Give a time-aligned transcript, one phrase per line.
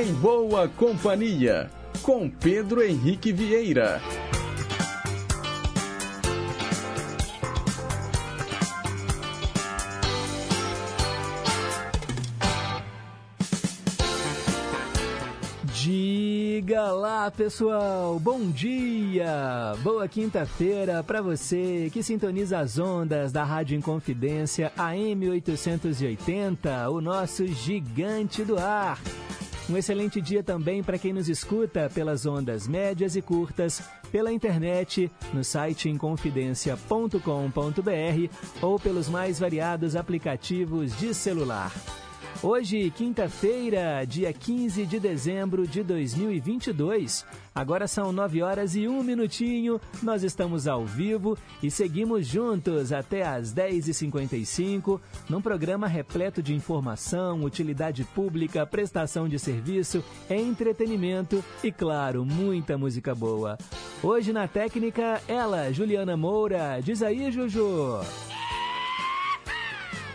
[0.00, 4.00] Em Boa Companhia, com Pedro Henrique Vieira.
[15.74, 18.18] Diga lá, pessoal.
[18.18, 19.74] Bom dia.
[19.82, 27.46] Boa quinta-feira para você que sintoniza as ondas da Rádio Inconfidência AM 880, o nosso
[27.46, 28.98] gigante do ar.
[29.70, 35.08] Um excelente dia também para quem nos escuta pelas ondas médias e curtas, pela internet,
[35.32, 41.72] no site inconfidencia.com.br ou pelos mais variados aplicativos de celular.
[42.42, 47.26] Hoje, quinta-feira, dia 15 de dezembro de 2022.
[47.54, 49.78] Agora são 9 horas e 1 minutinho.
[50.02, 57.44] Nós estamos ao vivo e seguimos juntos até às 10h55 num programa repleto de informação,
[57.44, 63.58] utilidade pública, prestação de serviço, entretenimento e, claro, muita música boa.
[64.02, 66.80] Hoje na técnica, ela, Juliana Moura.
[66.82, 68.00] Diz aí, Juju.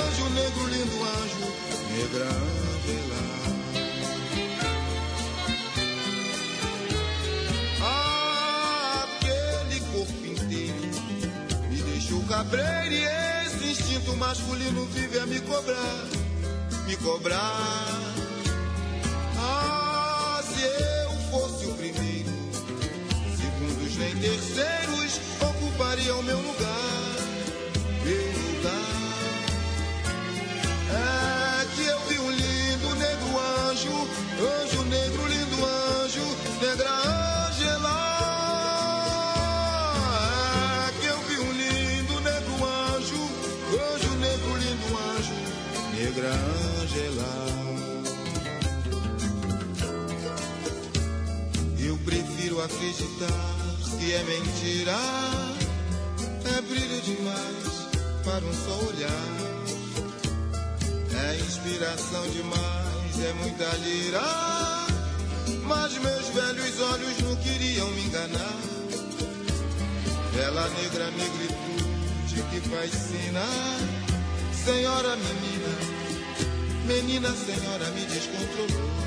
[0.08, 1.54] anjo negro, lindo anjo,
[1.92, 2.57] negra Angela.
[12.48, 13.04] Cabreiro e
[13.46, 16.06] esse instinto masculino vive a me cobrar,
[16.86, 17.86] me cobrar.
[19.38, 22.32] Ah, se eu fosse o primeiro,
[23.36, 27.16] segundos nem terceiros ocupariam meu lugar,
[28.06, 28.88] meu lugar.
[30.90, 34.08] É que eu vi um lindo negro anjo,
[34.64, 37.27] anjo negro, lindo anjo, negra Angela.
[52.68, 53.58] Acreditar
[53.98, 54.98] que é mentira,
[56.56, 57.88] é brilho demais
[58.24, 59.38] para um só olhar.
[61.16, 64.22] É inspiração demais, é muita lira.
[65.64, 68.58] Mas meus velhos olhos não queriam me enganar.
[70.36, 73.46] Bela negra negritude que fascina.
[74.54, 75.72] Senhora menina,
[76.86, 79.07] menina senhora me descontrolou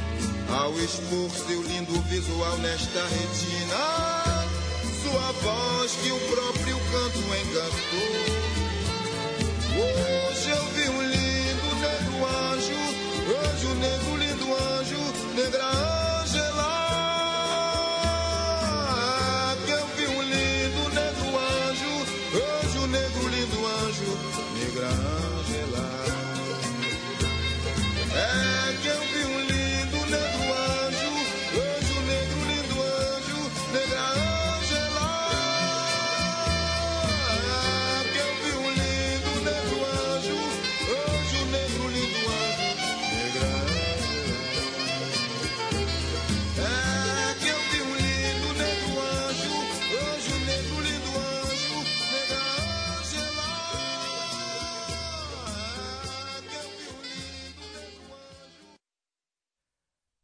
[0.53, 4.35] ao expor seu lindo visual nesta retina.
[5.03, 8.51] Sua voz que o próprio canto encantou.
[9.77, 12.81] Hoje eu vi um lindo negro anjo,
[13.49, 15.01] anjo negro, lindo anjo,
[15.35, 16.00] negra Angela.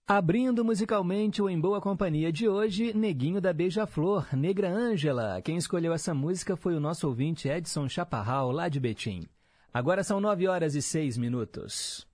[0.09, 5.43] Abrindo musicalmente o Em Boa Companhia de hoje, Neguinho da Beija-Flor, Negra Ângela.
[5.43, 9.27] Quem escolheu essa música foi o nosso ouvinte Edson Chaparral, lá de Betim.
[9.75, 12.07] Agora são nove horas e seis minutos.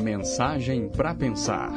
[0.00, 1.70] Mensagem para pensar.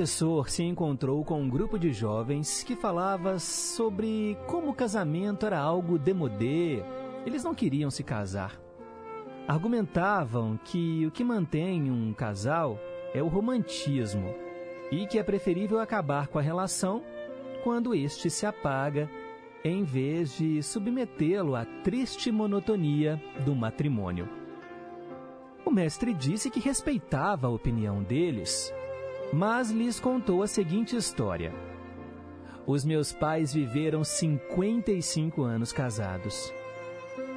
[0.00, 5.58] Professor se encontrou com um grupo de jovens que falava sobre como o casamento era
[5.58, 6.82] algo demodê.
[7.26, 8.58] Eles não queriam se casar.
[9.46, 12.78] Argumentavam que o que mantém um casal
[13.12, 14.34] é o romantismo
[14.90, 17.02] e que é preferível acabar com a relação
[17.62, 19.06] quando este se apaga
[19.62, 24.26] em vez de submetê-lo à triste monotonia do matrimônio.
[25.62, 28.72] O mestre disse que respeitava a opinião deles
[29.32, 31.52] mas lhes contou a seguinte história.
[32.66, 36.52] Os meus pais viveram 55 anos casados.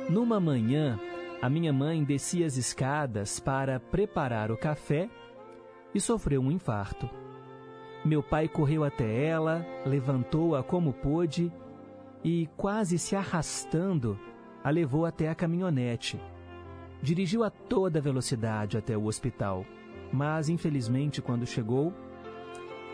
[0.09, 0.99] Numa manhã,
[1.41, 5.09] a minha mãe descia as escadas para preparar o café
[5.93, 7.09] e sofreu um infarto.
[8.03, 11.51] Meu pai correu até ela, levantou-a como pôde
[12.23, 14.19] e, quase se arrastando,
[14.63, 16.19] a levou até a caminhonete.
[17.01, 19.65] Dirigiu a toda velocidade até o hospital
[20.13, 21.91] mas infelizmente, quando chegou,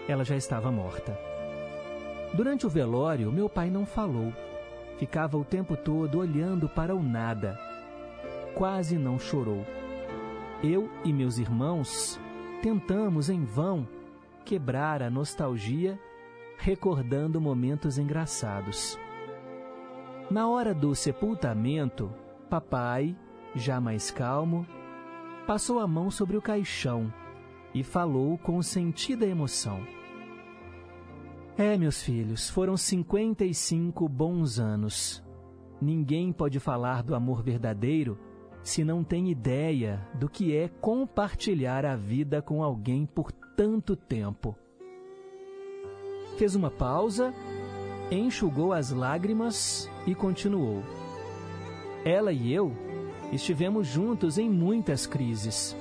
[0.07, 1.19] ela já estava morta.
[2.33, 4.33] Durante o velório, meu pai não falou.
[4.97, 7.59] Ficava o tempo todo olhando para o nada.
[8.55, 9.65] Quase não chorou.
[10.63, 12.19] Eu e meus irmãos
[12.61, 13.87] tentamos em vão
[14.45, 15.99] quebrar a nostalgia,
[16.57, 18.97] recordando momentos engraçados.
[20.31, 22.11] Na hora do sepultamento,
[22.49, 23.15] papai,
[23.55, 24.65] já mais calmo,
[25.49, 27.11] passou a mão sobre o caixão
[27.73, 29.81] e falou com sentida emoção.
[31.57, 35.23] É, meus filhos, foram 55 bons anos.
[35.81, 38.15] Ninguém pode falar do amor verdadeiro
[38.61, 44.55] se não tem ideia do que é compartilhar a vida com alguém por tanto tempo.
[46.37, 47.33] Fez uma pausa,
[48.11, 50.83] enxugou as lágrimas e continuou.
[52.05, 52.71] Ela e eu
[53.31, 55.75] Estivemos juntos em muitas crises.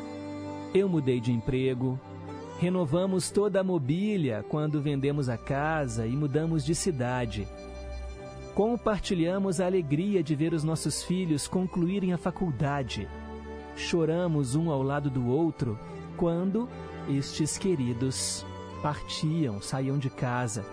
[0.74, 1.98] Eu mudei de emprego,
[2.58, 7.48] renovamos toda a mobília quando vendemos a casa e mudamos de cidade.
[8.54, 13.08] Compartilhamos a alegria de ver os nossos filhos concluírem a faculdade.
[13.76, 15.78] Choramos um ao lado do outro
[16.16, 16.68] quando
[17.08, 18.44] estes queridos
[18.82, 20.66] partiam, saíam de casa.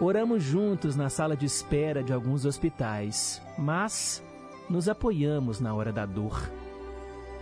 [0.00, 4.22] Oramos juntos na sala de espera de alguns hospitais, mas
[4.68, 6.50] nos apoiamos na hora da dor.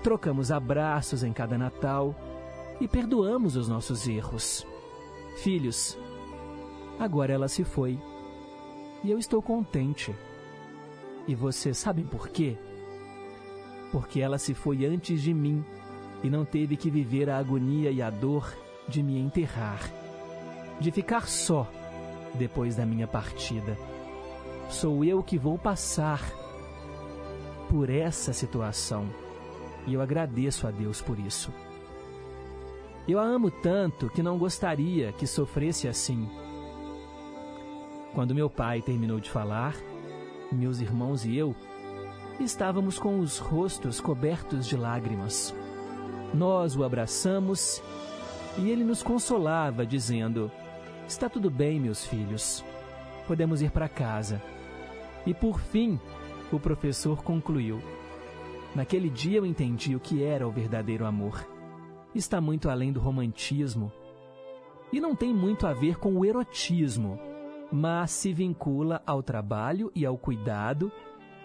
[0.02, 2.14] Trocamos abraços em cada Natal
[2.80, 4.66] e perdoamos os nossos erros.
[5.36, 5.96] Filhos,
[6.98, 7.98] agora ela se foi
[9.04, 10.14] e eu estou contente.
[11.26, 12.56] E vocês sabem por quê?
[13.92, 15.64] Porque ela se foi antes de mim
[16.22, 18.52] e não teve que viver a agonia e a dor
[18.88, 19.80] de me enterrar,
[20.80, 21.68] de ficar só
[22.34, 23.76] depois da minha partida.
[24.68, 26.41] Sou eu que vou passar
[27.72, 29.08] por essa situação
[29.86, 31.50] e eu agradeço a Deus por isso.
[33.08, 36.28] Eu a amo tanto que não gostaria que sofresse assim.
[38.14, 39.74] Quando meu pai terminou de falar,
[40.52, 41.56] meus irmãos e eu
[42.38, 45.54] estávamos com os rostos cobertos de lágrimas.
[46.34, 47.82] Nós o abraçamos
[48.58, 50.50] e ele nos consolava, dizendo:
[51.08, 52.62] Está tudo bem, meus filhos,
[53.26, 54.42] podemos ir para casa.
[55.24, 55.98] E por fim,
[56.56, 57.80] o professor concluiu:
[58.74, 61.46] Naquele dia eu entendi o que era o verdadeiro amor.
[62.14, 63.92] Está muito além do romantismo.
[64.92, 67.18] E não tem muito a ver com o erotismo,
[67.70, 70.92] mas se vincula ao trabalho e ao cuidado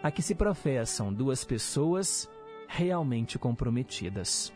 [0.03, 2.29] a que se professam duas pessoas
[2.67, 4.53] realmente comprometidas.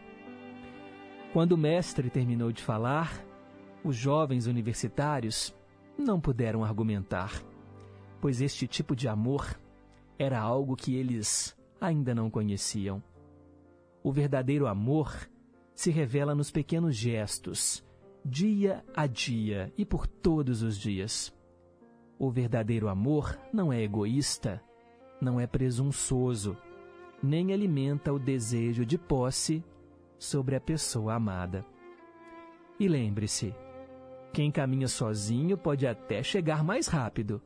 [1.33, 3.25] Quando o mestre terminou de falar,
[3.83, 5.55] os jovens universitários
[5.97, 7.41] não puderam argumentar,
[8.19, 9.57] pois este tipo de amor
[10.17, 13.01] era algo que eles ainda não conheciam.
[14.03, 15.29] O verdadeiro amor
[15.73, 17.83] se revela nos pequenos gestos,
[18.23, 21.33] dia a dia e por todos os dias.
[22.19, 24.61] O verdadeiro amor não é egoísta,
[25.19, 26.55] não é presunçoso,
[27.21, 29.63] nem alimenta o desejo de posse
[30.17, 31.65] sobre a pessoa amada.
[32.79, 33.55] E lembre-se,
[34.33, 37.41] quem caminha sozinho pode até chegar mais rápido,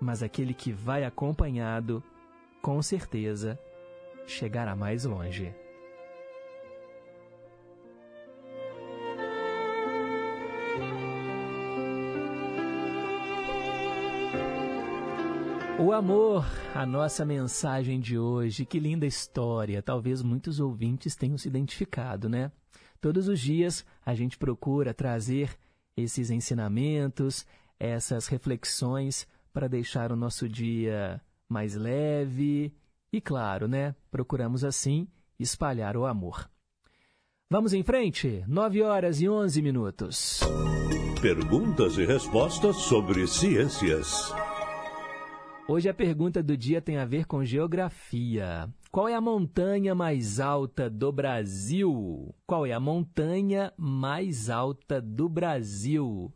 [0.00, 2.02] mas aquele que vai acompanhado,
[2.62, 3.58] com certeza,
[4.26, 5.54] chegará mais longe.
[15.80, 18.66] O amor, a nossa mensagem de hoje.
[18.66, 19.80] Que linda história.
[19.80, 22.50] Talvez muitos ouvintes tenham se identificado, né?
[23.00, 25.56] Todos os dias a gente procura trazer
[25.96, 27.46] esses ensinamentos,
[27.78, 29.24] essas reflexões
[29.58, 32.72] para deixar o nosso dia mais leve
[33.12, 33.92] e, claro, né?
[34.08, 36.48] Procuramos assim espalhar o amor.
[37.50, 38.44] Vamos em frente?
[38.46, 40.40] 9 horas e 11 minutos.
[41.20, 44.32] Perguntas e respostas sobre ciências.
[45.66, 48.72] Hoje a pergunta do dia tem a ver com geografia.
[48.92, 52.32] Qual é a montanha mais alta do Brasil?
[52.46, 56.32] Qual é a montanha mais alta do Brasil?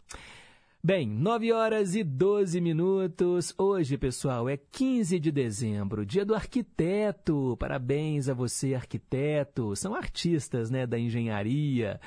[0.83, 3.53] Bem, 9 horas e 12 minutos.
[3.57, 7.55] Hoje, pessoal, é 15 de dezembro, dia do arquiteto.
[7.57, 9.75] Parabéns a você, arquiteto.
[9.75, 12.01] São artistas, né, da engenharia.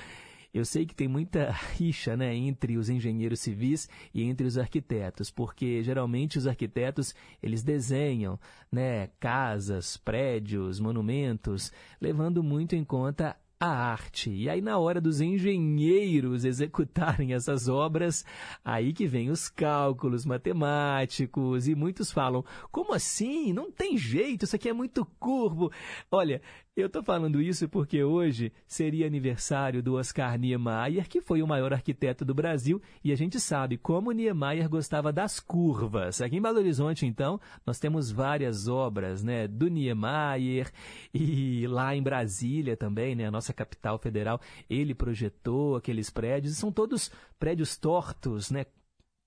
[0.55, 5.29] Eu sei que tem muita rixa né, entre os engenheiros civis e entre os arquitetos,
[5.29, 8.39] porque geralmente os arquitetos eles desenham
[8.71, 14.31] né, casas, prédios, monumentos, levando muito em conta a arte.
[14.31, 18.25] E aí, na hora dos engenheiros executarem essas obras,
[18.65, 21.67] aí que vem os cálculos matemáticos.
[21.67, 23.53] E muitos falam: como assim?
[23.53, 25.73] Não tem jeito, isso aqui é muito curvo.
[26.11, 26.43] Olha,
[26.77, 31.73] eu estou falando isso porque hoje seria aniversário do Oscar Niemeyer, que foi o maior
[31.73, 36.21] arquiteto do Brasil, e a gente sabe como Niemeyer gostava das curvas.
[36.21, 40.73] Aqui em Belo Horizonte, então, nós temos várias obras né, do Niemeyer,
[41.13, 46.73] e lá em Brasília também, né, a nossa capital federal, ele projetou aqueles prédios, são
[46.73, 48.67] todos prédios tortos, né,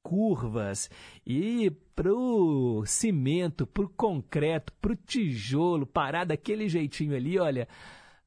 [0.08, 0.90] curvas
[1.26, 7.68] e pro cimento, pro concreto, pro tijolo, parar daquele jeitinho ali, olha,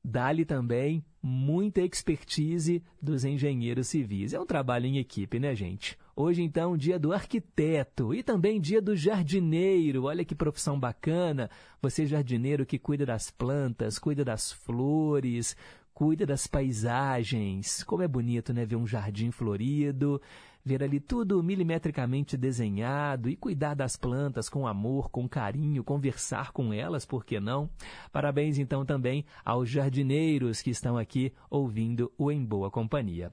[0.04, 4.34] dá-lhe também muita expertise dos engenheiros civis.
[4.34, 5.96] É um trabalho em equipe, né, gente?
[6.14, 10.04] Hoje, então, dia do arquiteto e também dia do jardineiro.
[10.04, 11.48] Olha que profissão bacana.
[11.80, 15.56] Você, jardineiro que cuida das plantas, cuida das flores,
[15.94, 17.82] cuida das paisagens.
[17.84, 20.20] Como é bonito, né, ver um jardim florido
[20.64, 26.72] ver ali tudo milimetricamente desenhado e cuidar das plantas com amor, com carinho, conversar com
[26.72, 27.68] elas, por que não?
[28.12, 33.32] Parabéns então também aos jardineiros que estão aqui ouvindo o Em Boa Companhia.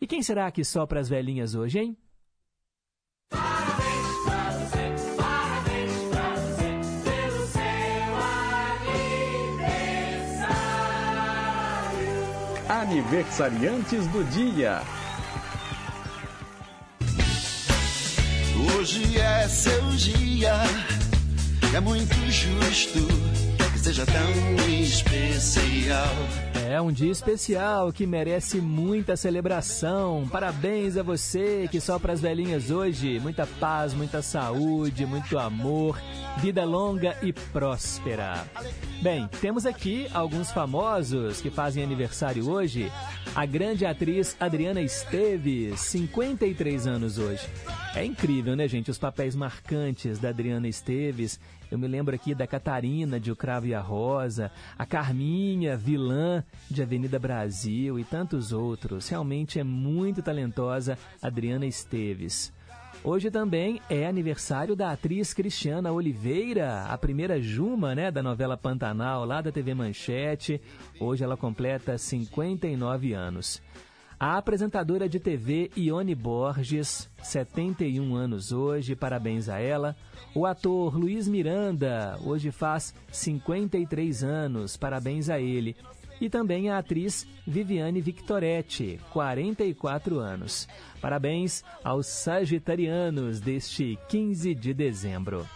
[0.00, 1.96] E quem será que sopra as velhinhas hoje, hein?
[3.30, 8.14] Parabéns pra você, parabéns pra você, pelo seu
[9.56, 10.60] aniversário.
[12.68, 14.82] Aniversariantes do dia.
[18.74, 20.54] Hoje é seu dia,
[21.74, 23.45] é muito justo
[23.86, 26.08] seja tão especial.
[26.68, 30.26] É um dia especial que merece muita celebração.
[30.28, 33.20] Parabéns a você que sopra as velhinhas hoje.
[33.20, 36.02] Muita paz, muita saúde, muito amor,
[36.38, 38.44] vida longa e próspera.
[39.00, 42.90] Bem, temos aqui alguns famosos que fazem aniversário hoje.
[43.36, 47.46] A grande atriz Adriana Esteves, 53 anos hoje.
[47.94, 48.90] É incrível, né, gente?
[48.90, 51.38] Os papéis marcantes da Adriana Esteves.
[51.70, 56.44] Eu me lembro aqui da Catarina de O Cravo e a Rosa, a Carminha, vilã
[56.70, 59.08] de Avenida Brasil e tantos outros.
[59.08, 62.52] Realmente é muito talentosa Adriana Esteves.
[63.02, 69.24] Hoje também é aniversário da atriz Cristiana Oliveira, a primeira Juma, né, da novela Pantanal,
[69.24, 70.60] lá da TV Manchete.
[70.98, 73.62] Hoje ela completa 59 anos.
[74.18, 79.94] A apresentadora de TV Ione Borges, 71 anos hoje, parabéns a ela.
[80.34, 85.76] O ator Luiz Miranda, hoje faz 53 anos, parabéns a ele.
[86.18, 90.66] E também a atriz Viviane Victoretti, 44 anos.
[90.98, 95.46] Parabéns aos sagitarianos deste 15 de dezembro.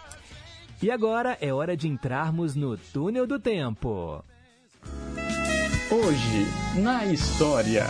[0.82, 4.22] E agora é hora de entrarmos no túnel do tempo.
[5.90, 6.46] Hoje,
[6.82, 7.86] na história.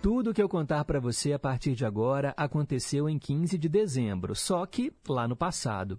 [0.00, 4.32] Tudo que eu contar para você a partir de agora aconteceu em 15 de dezembro,
[4.32, 5.98] só que lá no passado.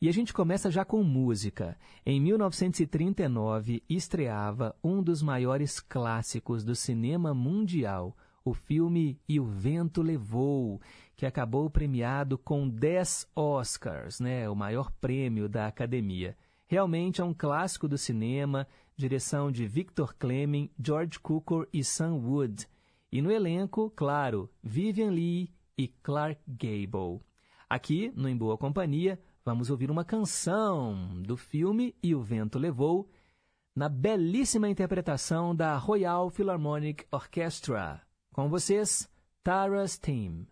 [0.00, 1.78] E a gente começa já com música.
[2.04, 10.02] Em 1939, estreava um dos maiores clássicos do cinema mundial, o filme E o Vento
[10.02, 10.80] Levou,
[11.14, 16.36] que acabou premiado com 10 Oscars, né, o maior prêmio da academia.
[16.66, 18.66] Realmente é um clássico do cinema,
[18.96, 22.66] direção de Victor Cleming, George Cukor e Sam Wood.
[23.10, 27.20] E no elenco, claro, Vivian Lee e Clark Gable.
[27.68, 33.08] Aqui, no Em Boa Companhia, vamos ouvir uma canção do filme E o Vento Levou,
[33.74, 38.02] na belíssima interpretação da Royal Philharmonic Orchestra.
[38.32, 39.08] Com vocês,
[39.42, 40.46] Tara's Team.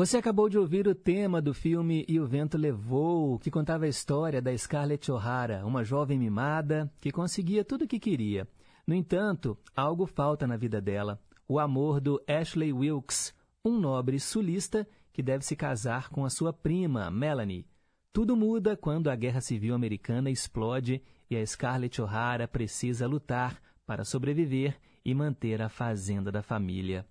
[0.00, 3.88] Você acabou de ouvir o tema do filme E o Vento Levou, que contava a
[3.88, 8.48] história da Scarlett O'Hara, uma jovem mimada que conseguia tudo o que queria.
[8.86, 14.88] No entanto, algo falta na vida dela: o amor do Ashley Wilkes, um nobre sulista
[15.12, 17.66] que deve se casar com a sua prima, Melanie.
[18.10, 24.02] Tudo muda quando a Guerra Civil Americana explode e a Scarlett O'Hara precisa lutar para
[24.06, 27.04] sobreviver e manter a fazenda da família.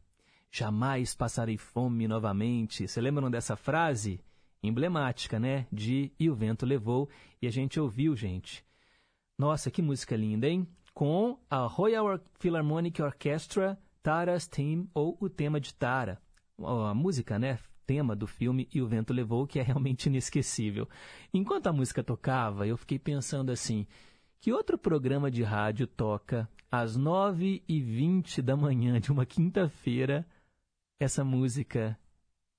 [0.51, 2.87] Jamais passarei fome novamente.
[2.87, 4.19] Você lembram dessa frase?
[4.63, 5.67] Emblemática, né?
[5.71, 7.09] De E o Vento Levou.
[7.41, 8.65] E a gente ouviu, gente.
[9.37, 10.67] Nossa, que música linda, hein?
[10.93, 16.19] Com a Royal Philharmonic Orchestra, Tara's Theme, ou o tema de Tara.
[16.61, 17.59] A música, né?
[17.85, 20.89] Tema do filme E o Vento Levou, que é realmente inesquecível.
[21.33, 23.87] Enquanto a música tocava, eu fiquei pensando assim:
[24.41, 30.27] que outro programa de rádio toca às 9h20 da manhã de uma quinta-feira
[30.99, 31.97] essa música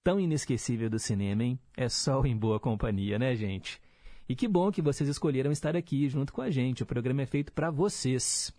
[0.03, 1.61] tão inesquecível do cinema, hein?
[1.76, 3.81] É só em boa companhia, né, gente?
[4.26, 6.83] E que bom que vocês escolheram estar aqui junto com a gente.
[6.83, 8.50] O programa é feito para vocês.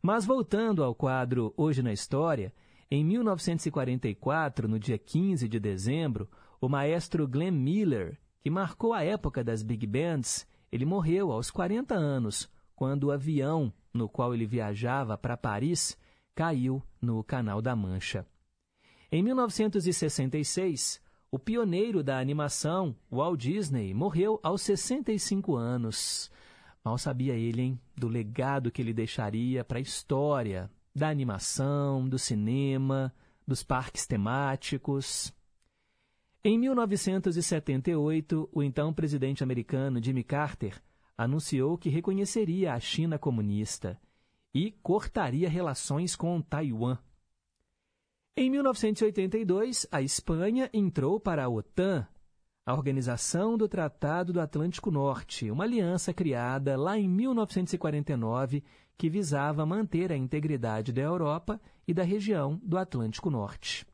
[0.00, 2.52] Mas voltando ao quadro Hoje na História,
[2.90, 6.28] em 1944, no dia 15 de dezembro,
[6.60, 11.94] o maestro Glenn Miller, que marcou a época das big bands, ele morreu aos 40
[11.94, 15.98] anos, quando o avião no qual ele viajava para Paris
[16.34, 18.24] caiu no Canal da Mancha.
[19.12, 21.00] Em 1966,
[21.32, 26.30] o pioneiro da animação, Walt Disney, morreu aos 65 anos.
[26.84, 32.20] Mal sabia ele, hein, do legado que ele deixaria para a história da animação, do
[32.20, 33.12] cinema,
[33.44, 35.34] dos parques temáticos.
[36.44, 40.80] Em 1978, o então presidente americano Jimmy Carter
[41.18, 44.00] anunciou que reconheceria a China comunista
[44.54, 46.96] e cortaria relações com Taiwan.
[48.36, 52.06] Em 1982, a Espanha entrou para a OTAN,
[52.64, 58.62] a Organização do Tratado do Atlântico Norte, uma aliança criada lá em 1949
[58.96, 63.84] que visava manter a integridade da Europa e da região do Atlântico Norte.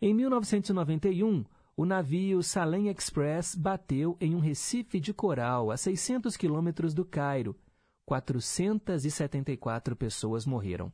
[0.00, 1.44] Em 1991,
[1.76, 7.56] o navio Salem Express bateu em um recife de coral a 600 quilômetros do Cairo.
[8.06, 10.92] 474 pessoas morreram.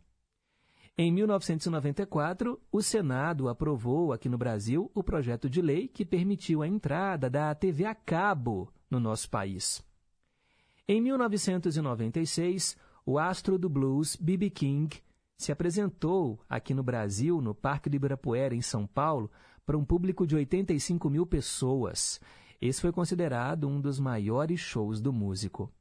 [1.03, 6.69] Em 1994, o Senado aprovou aqui no Brasil o projeto de lei que permitiu a
[6.69, 9.83] entrada da TV a cabo no nosso país.
[10.87, 14.51] Em 1996, o astro do blues B.B.
[14.51, 15.03] King
[15.39, 19.31] se apresentou aqui no Brasil, no Parque do Ibirapuera, em São Paulo,
[19.65, 22.21] para um público de 85 mil pessoas.
[22.61, 25.73] Esse foi considerado um dos maiores shows do músico.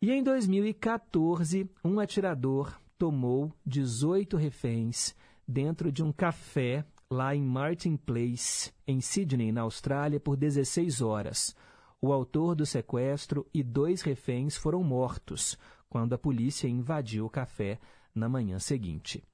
[0.00, 5.14] E em 2014, um atirador tomou 18 reféns
[5.46, 11.56] dentro de um café lá em Martin Place, em Sydney, na Austrália, por 16 horas.
[12.02, 15.56] O autor do sequestro e dois reféns foram mortos
[15.88, 17.78] quando a polícia invadiu o café
[18.14, 19.24] na manhã seguinte.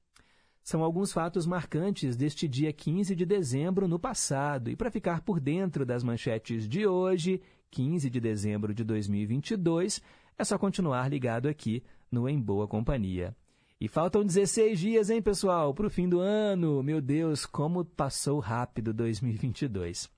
[0.62, 4.70] São alguns fatos marcantes deste dia 15 de dezembro no passado.
[4.70, 10.00] E para ficar por dentro das manchetes de hoje, 15 de dezembro de 2022,
[10.38, 13.37] é só continuar ligado aqui no Em Boa Companhia.
[13.85, 16.83] E faltam 16 dias, hein, pessoal, para o fim do ano.
[16.83, 20.11] Meu Deus, como passou rápido 2022.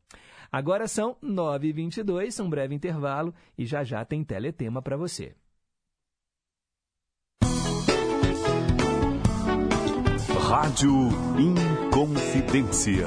[0.52, 5.34] Agora são 9h22, um breve intervalo e já já tem teletema para você.
[10.48, 13.06] Rádio Inconfidência.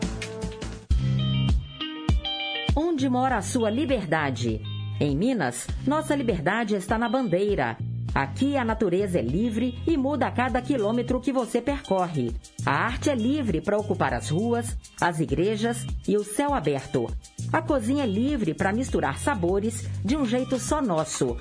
[2.75, 4.61] Onde mora a sua liberdade?
[4.97, 7.77] Em Minas, nossa liberdade está na bandeira.
[8.15, 12.31] Aqui a natureza é livre e muda a cada quilômetro que você percorre.
[12.65, 17.07] A arte é livre para ocupar as ruas, as igrejas e o céu aberto.
[17.51, 21.35] A cozinha é livre para misturar sabores de um jeito só nosso.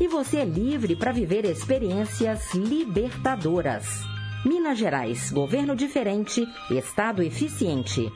[0.00, 4.04] E você é livre para viver experiências libertadoras.
[4.44, 8.08] Minas Gerais, governo diferente, estado eficiente.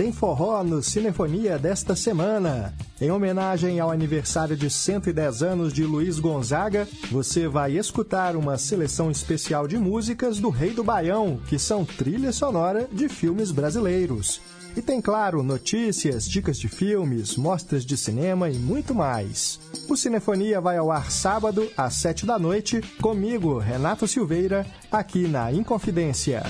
[0.00, 2.74] Tem forró no Cinefonia desta semana.
[2.98, 9.10] Em homenagem ao aniversário de 110 anos de Luiz Gonzaga, você vai escutar uma seleção
[9.10, 14.40] especial de músicas do Rei do Baião, que são trilha sonora de filmes brasileiros.
[14.74, 19.60] E tem, claro, notícias, dicas de filmes, mostras de cinema e muito mais.
[19.86, 25.52] O Cinefonia vai ao ar sábado, às 7 da noite, comigo, Renato Silveira, aqui na
[25.52, 26.42] Inconfidência.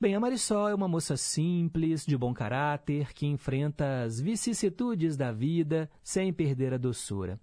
[0.00, 5.30] Bem, a Marisol é uma moça simples, de bom caráter, que enfrenta as vicissitudes da
[5.30, 7.38] vida sem perder a doçura.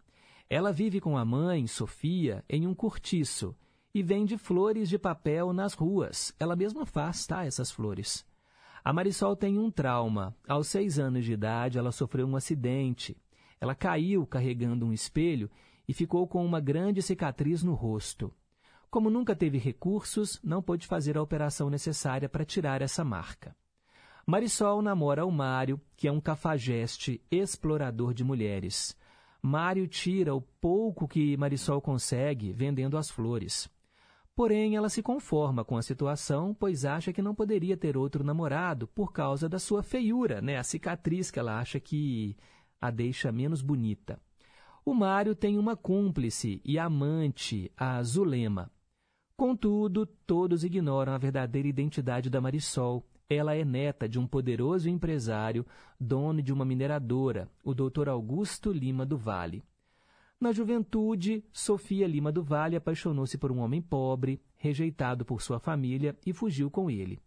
[0.49, 3.55] Ela vive com a mãe, Sofia, em um cortiço
[3.93, 6.33] e vende flores de papel nas ruas.
[6.39, 7.45] Ela mesma faz, tá?
[7.45, 8.25] Essas flores.
[8.83, 10.35] A Marisol tem um trauma.
[10.47, 13.17] Aos seis anos de idade, ela sofreu um acidente.
[13.59, 15.49] Ela caiu carregando um espelho
[15.87, 18.33] e ficou com uma grande cicatriz no rosto.
[18.89, 23.55] Como nunca teve recursos, não pôde fazer a operação necessária para tirar essa marca.
[24.25, 28.95] Marisol namora o Mário, que é um cafajeste explorador de mulheres.
[29.41, 33.69] Mário tira o pouco que Marisol consegue vendendo as flores.
[34.39, 38.87] Porém, ela se conforma com a situação, pois acha que não poderia ter outro namorado
[38.87, 40.55] por causa da sua feiura, né?
[40.55, 42.37] a cicatriz que ela acha que
[42.79, 44.17] a deixa menos bonita.
[44.85, 48.71] O Mário tem uma cúmplice e amante, a Zulema.
[49.35, 53.05] Contudo, todos ignoram a verdadeira identidade da Marisol.
[53.29, 55.65] Ela é neta de um poderoso empresário,
[55.99, 58.07] dono de uma mineradora, o Dr.
[58.07, 59.61] Augusto Lima do Vale.
[60.39, 66.17] Na juventude, Sofia Lima do Vale apaixonou-se por um homem pobre, rejeitado por sua família,
[66.25, 67.21] e fugiu com ele.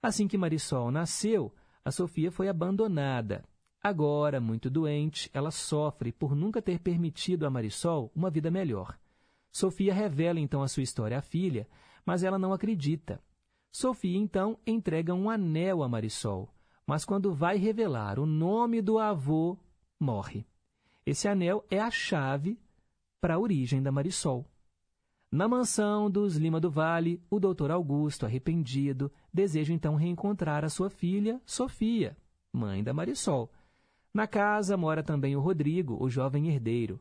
[0.00, 1.52] Assim que Marisol nasceu,
[1.84, 3.44] a Sofia foi abandonada.
[3.82, 8.96] Agora, muito doente, ela sofre por nunca ter permitido a Marisol uma vida melhor.
[9.50, 11.68] Sofia revela então a sua história à filha,
[12.06, 13.20] mas ela não acredita.
[13.72, 16.48] Sofia então entrega um anel a Marisol,
[16.86, 19.58] mas quando vai revelar o nome do avô,
[19.98, 20.46] morre.
[21.06, 22.58] Esse anel é a chave
[23.20, 24.46] para a origem da Marisol.
[25.30, 30.88] Na mansão dos Lima do Vale, o doutor Augusto, arrependido, deseja então reencontrar a sua
[30.88, 32.16] filha, Sofia,
[32.52, 33.52] mãe da Marisol.
[34.14, 37.00] Na casa mora também o Rodrigo, o jovem herdeiro.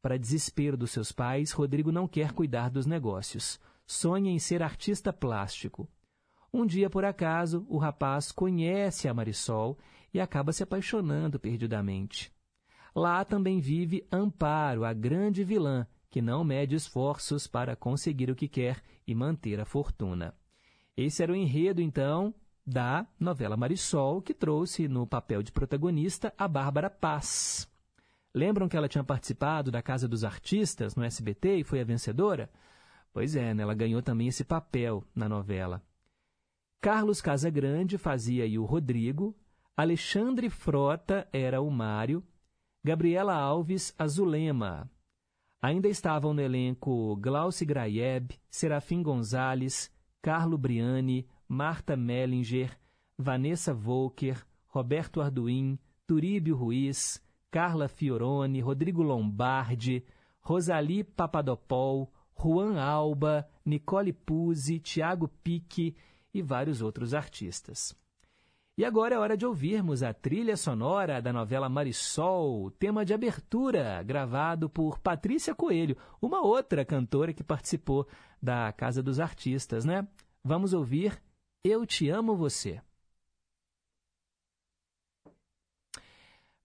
[0.00, 3.60] Para desespero dos seus pais, Rodrigo não quer cuidar dos negócios.
[3.86, 5.86] Sonha em ser artista plástico.
[6.52, 9.78] Um dia, por acaso, o rapaz conhece a Marisol
[10.12, 12.33] e acaba se apaixonando perdidamente.
[12.94, 18.46] Lá também vive Amparo, a grande vilã, que não mede esforços para conseguir o que
[18.46, 20.32] quer e manter a fortuna.
[20.96, 22.32] Esse era o enredo, então,
[22.64, 27.68] da novela Marisol, que trouxe no papel de protagonista a Bárbara Paz.
[28.32, 32.48] Lembram que ela tinha participado da Casa dos Artistas no SBT e foi a vencedora?
[33.12, 33.64] Pois é, né?
[33.64, 35.82] ela ganhou também esse papel na novela.
[36.80, 39.36] Carlos Casagrande fazia aí o Rodrigo,
[39.76, 42.22] Alexandre Frota era o Mário
[42.86, 44.90] Gabriela Alves Azulema.
[45.62, 52.78] Ainda estavam no elenco Glauci Graieb, Serafim Gonzalez, Carlo Briani, Marta Mellinger,
[53.16, 60.04] Vanessa Volker, Roberto Arduin, Turíbio Ruiz, Carla Fioroni, Rodrigo Lombardi,
[60.42, 65.96] Rosali Papadopol, Juan Alba, Nicole Puzzi, Tiago Pique
[66.34, 67.96] e vários outros artistas.
[68.76, 74.02] E agora é hora de ouvirmos a trilha sonora da novela Marisol, tema de abertura,
[74.02, 78.04] gravado por Patrícia Coelho, uma outra cantora que participou
[78.42, 80.04] da Casa dos Artistas, né?
[80.42, 81.22] Vamos ouvir
[81.62, 82.82] Eu Te Amo Você.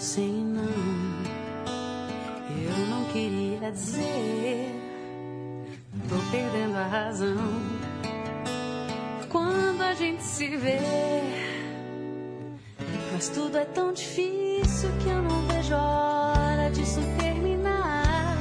[0.00, 0.62] Sei não.
[2.48, 4.74] Eu não queria dizer.
[6.08, 7.36] Tô perdendo a razão.
[9.28, 10.78] Quando a gente se vê.
[13.12, 18.36] Mas tudo é tão difícil que eu não vejo a hora disso terminar.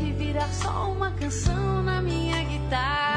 [0.00, 3.09] E virar só uma canção na minha guitarra.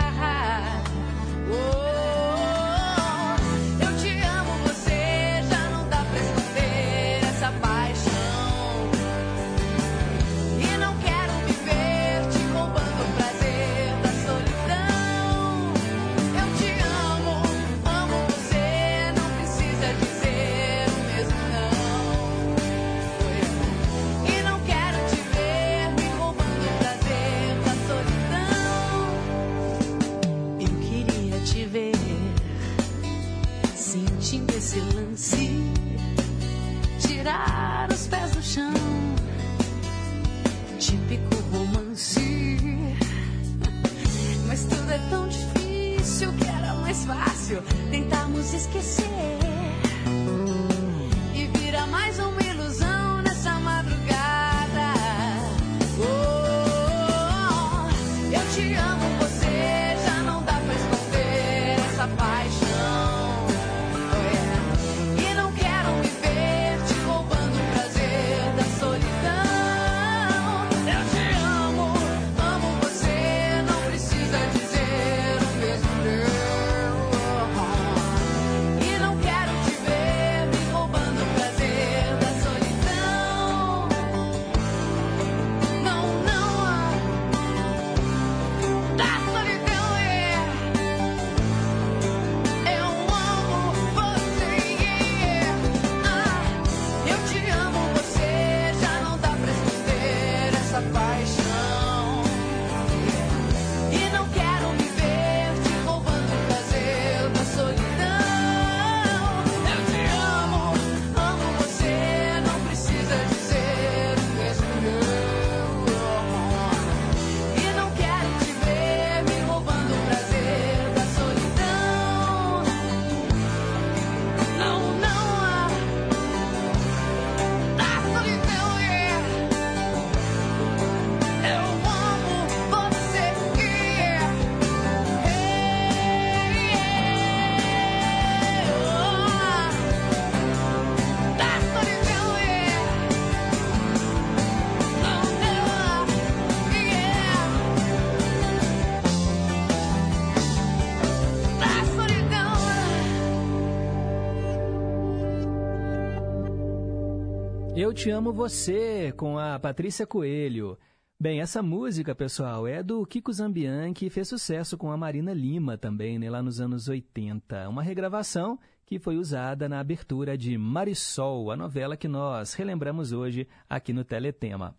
[157.93, 160.79] Eu Te Amo Você, com a Patrícia Coelho.
[161.19, 165.77] Bem, essa música, pessoal, é do Kiko Zambian, que fez sucesso com a Marina Lima
[165.77, 167.69] também, né, lá nos anos 80.
[167.69, 173.47] Uma regravação que foi usada na abertura de Marisol, a novela que nós relembramos hoje
[173.69, 174.75] aqui no Teletema.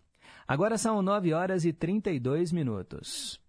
[0.46, 3.40] Agora são 9 horas e 32 minutos.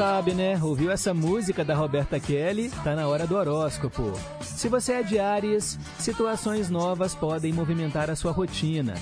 [0.00, 0.58] Sabe, né?
[0.62, 2.70] Ouviu essa música da Roberta Kelly?
[2.82, 4.14] Tá na hora do horóscopo.
[4.40, 8.94] Se você é de Ares, situações novas podem movimentar a sua rotina.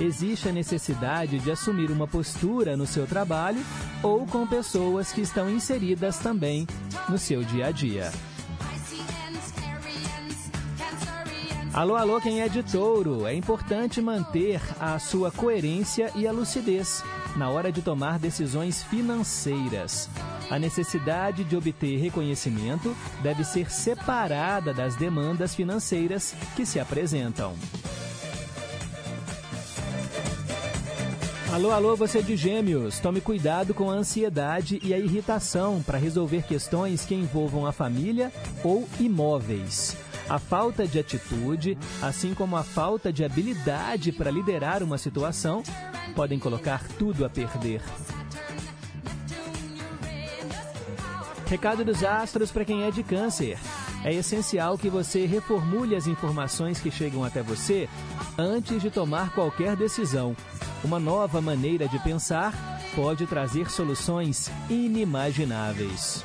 [0.00, 3.62] Existe a necessidade de assumir uma postura no seu trabalho
[4.02, 6.66] ou com pessoas que estão inseridas também
[7.08, 8.10] no seu dia a dia.
[11.72, 13.24] Alô, alô, quem é de touro?
[13.24, 17.04] É importante manter a sua coerência e a lucidez
[17.36, 20.10] na hora de tomar decisões financeiras.
[20.50, 27.54] A necessidade de obter reconhecimento deve ser separada das demandas financeiras que se apresentam.
[31.52, 36.42] Alô, alô, você de gêmeos, tome cuidado com a ansiedade e a irritação para resolver
[36.42, 38.32] questões que envolvam a família
[38.62, 39.96] ou imóveis.
[40.28, 45.62] A falta de atitude, assim como a falta de habilidade para liderar uma situação,
[46.14, 47.82] podem colocar tudo a perder.
[51.50, 53.58] Recado dos astros para quem é de câncer.
[54.04, 57.88] É essencial que você reformule as informações que chegam até você
[58.38, 60.36] antes de tomar qualquer decisão.
[60.84, 62.54] Uma nova maneira de pensar
[62.94, 66.24] pode trazer soluções inimagináveis.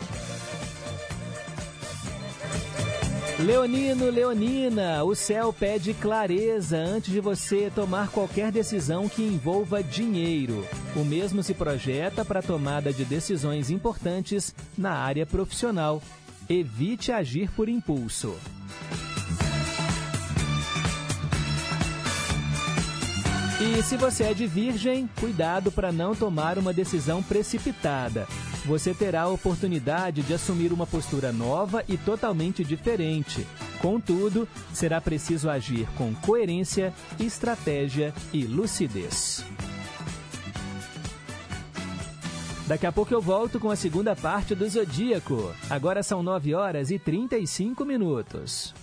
[3.38, 10.66] Leonino, Leonina, o céu pede clareza antes de você tomar qualquer decisão que envolva dinheiro.
[10.96, 16.02] O mesmo se projeta para a tomada de decisões importantes na área profissional.
[16.48, 18.36] Evite agir por impulso.
[23.58, 28.28] E se você é de virgem, cuidado para não tomar uma decisão precipitada.
[28.66, 33.48] Você terá a oportunidade de assumir uma postura nova e totalmente diferente.
[33.80, 39.46] Contudo, será preciso agir com coerência, estratégia e lucidez.
[42.68, 45.54] Daqui a pouco eu volto com a segunda parte do Zodíaco.
[45.70, 48.74] Agora são 9 horas e 35 minutos.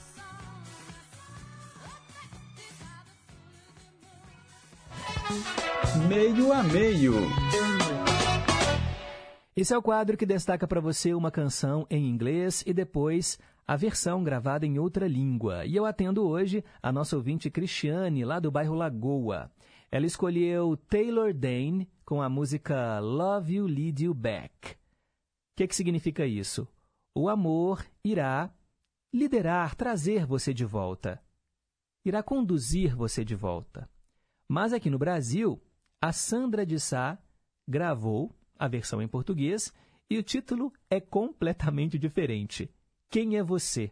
[6.08, 7.14] Meio a meio.
[9.54, 13.76] Esse é o quadro que destaca para você uma canção em inglês e depois a
[13.76, 15.64] versão gravada em outra língua.
[15.66, 19.50] E eu atendo hoje a nossa ouvinte Cristiane, lá do bairro Lagoa.
[19.90, 24.72] Ela escolheu Taylor Dane com a música Love You Lead You Back.
[24.72, 24.76] O
[25.56, 26.66] que, que significa isso?
[27.14, 28.50] O amor irá
[29.14, 31.22] liderar, trazer você de volta.
[32.04, 33.88] Irá conduzir você de volta.
[34.52, 35.58] Mas aqui no Brasil,
[35.98, 37.16] a Sandra de Sá
[37.66, 39.72] gravou a versão em português
[40.10, 42.70] e o título é completamente diferente.
[43.08, 43.90] Quem é você?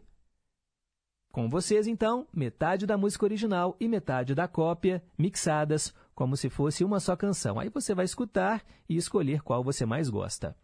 [1.31, 6.83] Com vocês, então, metade da música original e metade da cópia, mixadas como se fosse
[6.83, 7.59] uma só canção.
[7.59, 10.55] Aí você vai escutar e escolher qual você mais gosta.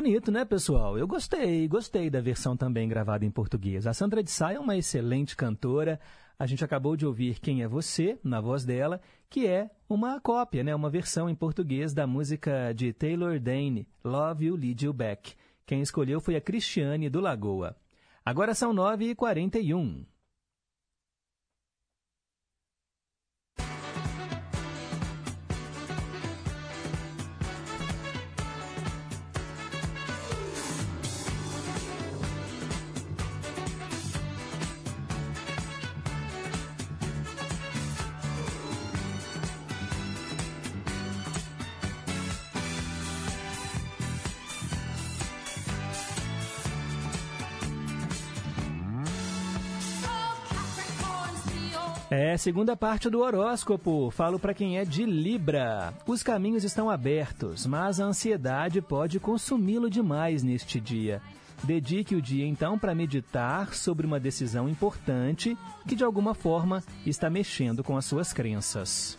[0.00, 0.96] Bonito, né, pessoal?
[0.96, 3.86] Eu gostei, gostei da versão também gravada em português.
[3.86, 6.00] A Sandra de Sá é uma excelente cantora.
[6.38, 8.98] A gente acabou de ouvir Quem é Você, na voz dela,
[9.28, 14.46] que é uma cópia, né, uma versão em português da música de Taylor Dane, Love
[14.46, 15.34] You Lead You Back.
[15.66, 17.76] Quem escolheu foi a Cristiane do Lagoa.
[18.24, 20.06] Agora são 9h41.
[52.10, 54.10] É, segunda parte do horóscopo.
[54.10, 55.94] Falo para quem é de Libra.
[56.04, 61.22] Os caminhos estão abertos, mas a ansiedade pode consumi-lo demais neste dia.
[61.62, 65.56] Dedique o dia então para meditar sobre uma decisão importante
[65.86, 69.16] que de alguma forma está mexendo com as suas crenças.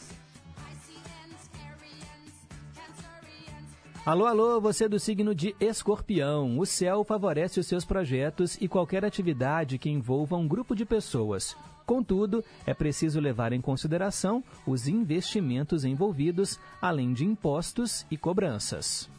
[4.05, 6.59] Alô, alô, você do signo de Escorpião.
[6.59, 11.55] O céu favorece os seus projetos e qualquer atividade que envolva um grupo de pessoas.
[11.91, 19.09] Contudo, é preciso levar em consideração os investimentos envolvidos, além de impostos e cobranças.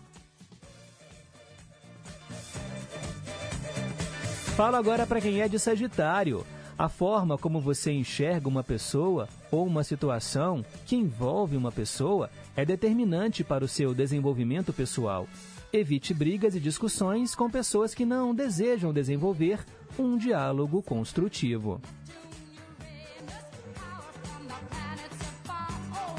[4.56, 6.46] Falo agora para quem é de Sagitário.
[6.78, 12.64] A forma como você enxerga uma pessoa ou uma situação que envolve uma pessoa é
[12.64, 15.28] determinante para o seu desenvolvimento pessoal.
[15.74, 19.62] Evite brigas e discussões com pessoas que não desejam desenvolver
[19.98, 21.78] um diálogo construtivo.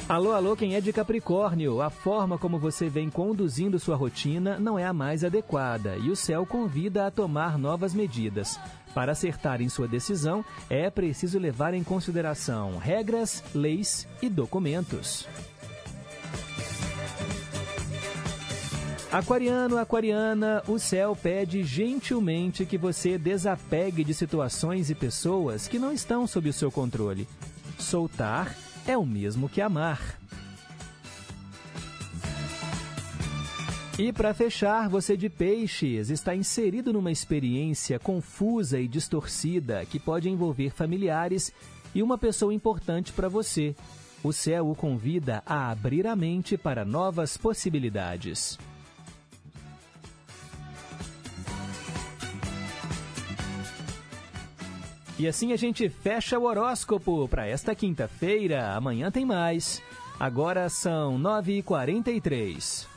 [0.07, 1.81] Alô, alô, quem é de Capricórnio?
[1.81, 6.15] A forma como você vem conduzindo sua rotina não é a mais adequada e o
[6.15, 8.59] céu convida a tomar novas medidas.
[8.93, 15.25] Para acertar em sua decisão, é preciso levar em consideração regras, leis e documentos.
[19.09, 25.93] Aquariano, aquariana, o céu pede gentilmente que você desapegue de situações e pessoas que não
[25.93, 27.25] estão sob o seu controle.
[27.79, 28.53] Soltar
[28.87, 30.19] é o mesmo que amar.
[33.97, 40.27] E para fechar, você de peixes está inserido numa experiência confusa e distorcida que pode
[40.27, 41.53] envolver familiares
[41.93, 43.75] e uma pessoa importante para você.
[44.23, 48.57] O céu o convida a abrir a mente para novas possibilidades.
[55.17, 58.73] E assim a gente fecha o horóscopo para esta quinta-feira.
[58.73, 59.81] Amanhã tem mais.
[60.19, 62.87] Agora são 9h43.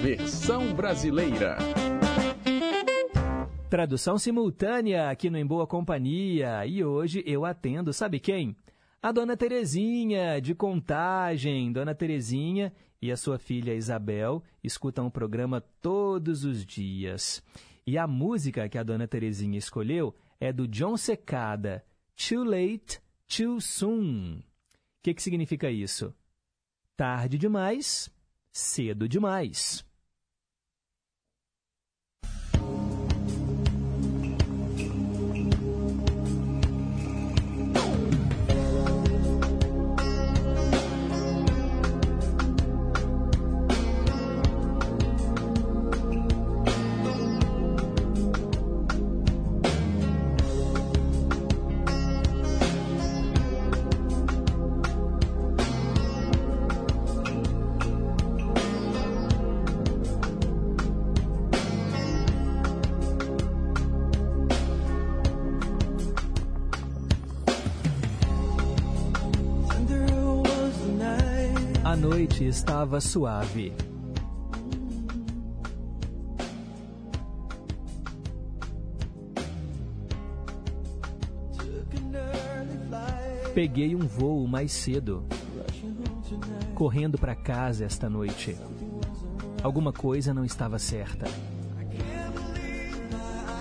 [0.00, 1.56] Versão brasileira.
[3.68, 6.64] Tradução simultânea aqui no Em Boa Companhia.
[6.64, 8.54] E hoje eu atendo, sabe quem?
[9.02, 11.72] A dona Terezinha, de Contagem.
[11.72, 12.72] Dona Terezinha
[13.02, 17.42] e a sua filha Isabel escutam o programa todos os dias.
[17.84, 21.84] E a música que a dona Terezinha escolheu é do John Secada,
[22.16, 24.38] Too Late, Too Soon.
[24.38, 24.42] O
[25.02, 26.14] que, que significa isso?
[26.96, 28.10] Tarde demais,
[28.52, 29.84] cedo demais.
[72.36, 73.72] Noite estava suave.
[83.54, 85.24] Peguei um voo mais cedo,
[86.74, 88.54] correndo para casa esta noite.
[89.62, 91.26] Alguma coisa não estava certa.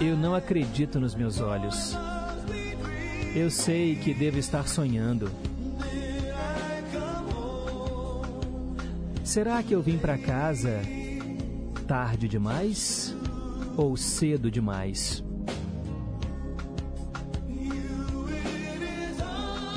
[0.02, 1.96] Eu não acredito nos meus olhos.
[3.34, 5.32] Eu sei que devo estar sonhando.
[9.36, 10.80] Será que eu vim para casa
[11.86, 13.14] tarde demais
[13.76, 15.22] ou cedo demais?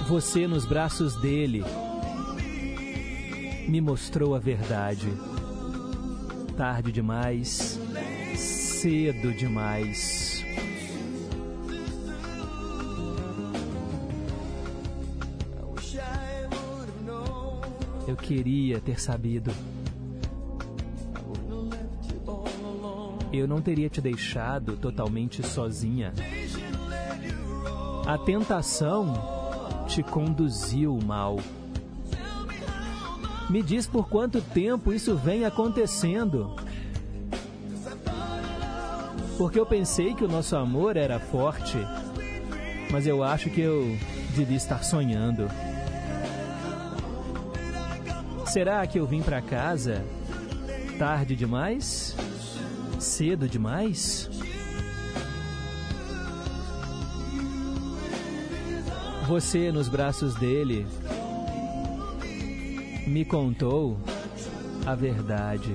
[0.06, 1.64] Você nos braços dele
[3.66, 5.12] me mostrou a verdade.
[6.56, 7.80] Tarde demais,
[8.36, 10.27] cedo demais.
[18.28, 19.50] Queria ter sabido.
[23.32, 26.12] Eu não teria te deixado totalmente sozinha.
[28.06, 29.14] A tentação
[29.86, 31.38] te conduziu mal.
[33.48, 36.54] Me diz por quanto tempo isso vem acontecendo.
[39.38, 41.78] Porque eu pensei que o nosso amor era forte,
[42.90, 43.96] mas eu acho que eu
[44.34, 45.48] devia estar sonhando.
[48.52, 50.02] Será que eu vim para casa
[50.98, 52.16] tarde demais?
[52.98, 54.30] Cedo demais?
[59.26, 60.86] Você nos braços dele
[63.06, 63.98] me contou
[64.86, 65.74] a verdade.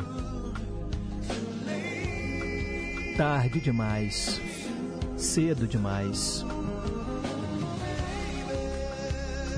[3.15, 4.41] Tarde demais,
[5.15, 6.43] cedo demais.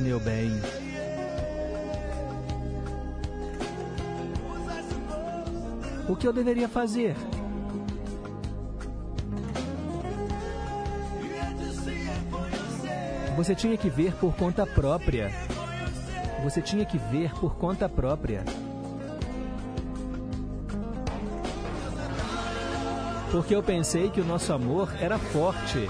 [0.01, 0.51] Meu bem.
[6.07, 7.15] O que eu deveria fazer?
[13.35, 15.31] Você tinha que ver por conta própria.
[16.43, 18.43] Você tinha que ver por conta própria.
[23.31, 25.89] Porque eu pensei que o nosso amor era forte,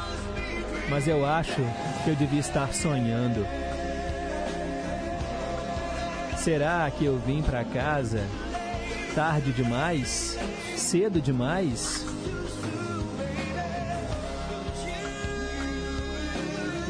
[0.90, 1.62] mas eu acho
[2.04, 3.46] que eu devia estar sonhando.
[6.38, 8.24] Será que eu vim para casa
[9.16, 10.38] tarde demais?
[10.76, 12.06] Cedo demais?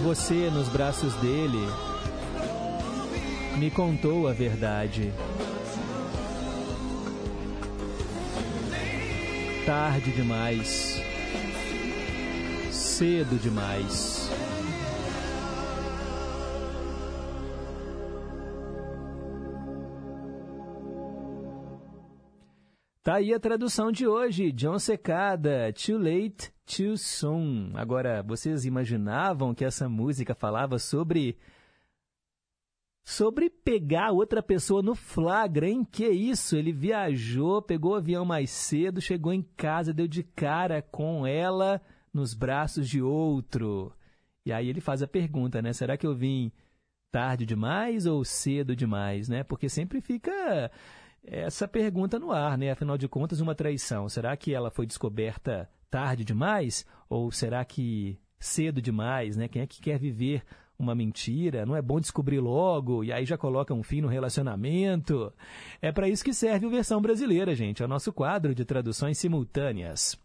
[0.03, 1.67] Você nos braços dele
[3.57, 5.13] me contou a verdade.
[9.67, 10.99] Tarde demais,
[12.71, 14.14] cedo demais.
[23.06, 27.70] Tá aí a tradução de hoje, John Secada, Too Late, Too Soon.
[27.76, 31.38] Agora, vocês imaginavam que essa música falava sobre
[33.03, 35.86] sobre pegar outra pessoa no flagra, hein?
[35.86, 36.58] Que isso?
[36.58, 41.80] Ele viajou, pegou o avião mais cedo, chegou em casa, deu de cara com ela
[42.12, 43.93] nos braços de outro.
[44.43, 45.74] E aí ele faz a pergunta, né?
[45.74, 46.51] Será que eu vim
[47.12, 49.43] tarde demais ou cedo demais, né?
[49.43, 50.72] Porque sempre fica
[51.28, 52.71] essa pergunta no ar, né?
[52.71, 54.07] Afinal de contas, uma traição.
[54.09, 59.47] Será que ela foi descoberta tarde demais ou será que cedo demais, né?
[59.47, 60.43] Quem é que quer viver
[60.78, 61.65] uma mentira?
[61.65, 65.34] Não é bom descobrir logo e aí já coloca um fim no relacionamento?
[65.82, 67.82] É para isso que serve o versão brasileira, gente.
[67.82, 70.17] É o nosso quadro de traduções simultâneas.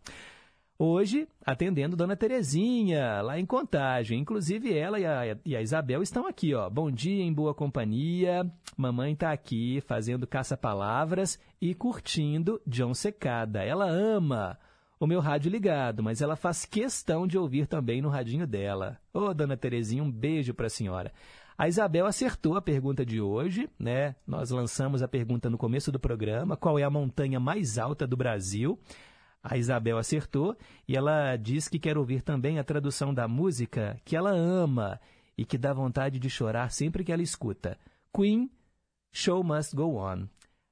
[0.83, 4.19] Hoje, atendendo Dona Terezinha, lá em Contagem.
[4.19, 6.71] Inclusive, ela e a, e a Isabel estão aqui, ó.
[6.71, 8.51] Bom dia, em boa companhia.
[8.79, 13.63] Mamãe está aqui fazendo caça-palavras e curtindo John Secada.
[13.63, 14.59] Ela ama
[14.99, 18.97] o meu rádio ligado, mas ela faz questão de ouvir também no radinho dela.
[19.13, 21.13] Ô, Dona Terezinha, um beijo para a senhora.
[21.59, 24.17] A Isabel acertou a pergunta de hoje, né?
[24.27, 28.17] Nós lançamos a pergunta no começo do programa: qual é a montanha mais alta do
[28.17, 28.79] Brasil?
[29.43, 34.15] A Isabel acertou e ela diz que quer ouvir também a tradução da música que
[34.15, 35.01] ela ama
[35.37, 37.79] e que dá vontade de chorar sempre que ela escuta.
[38.15, 38.51] Queen,
[39.13, 40.27] Show Must Go On.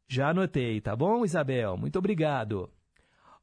[0.08, 1.76] Já anotei, tá bom, Isabel?
[1.76, 2.70] Muito obrigado.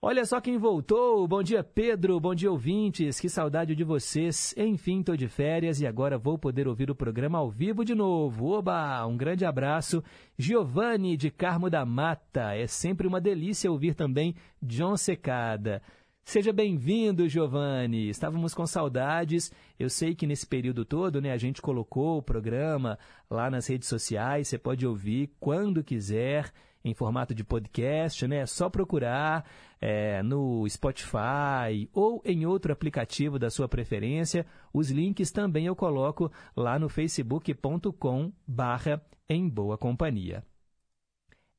[0.07, 1.27] Olha só quem voltou.
[1.27, 2.19] Bom dia, Pedro.
[2.19, 3.19] Bom dia, ouvintes.
[3.19, 4.53] Que saudade de vocês.
[4.55, 8.51] Enfim, tô de férias e agora vou poder ouvir o programa ao vivo de novo.
[8.51, 9.03] Oba!
[9.07, 10.03] Um grande abraço.
[10.37, 12.53] Giovanni de Carmo da Mata.
[12.55, 15.81] É sempre uma delícia ouvir também John Secada.
[16.23, 18.07] Seja bem-vindo, Giovanni.
[18.07, 19.51] Estávamos com saudades.
[19.79, 23.89] Eu sei que nesse período todo, né, a gente colocou o programa lá nas redes
[23.89, 24.49] sociais.
[24.49, 26.53] Você pode ouvir quando quiser
[26.85, 28.37] em formato de podcast, né?
[28.37, 29.43] É só procurar
[29.81, 34.45] é, no Spotify ou em outro aplicativo da sua preferência.
[34.73, 40.43] Os links também eu coloco lá no facebook.com barra em boa companhia.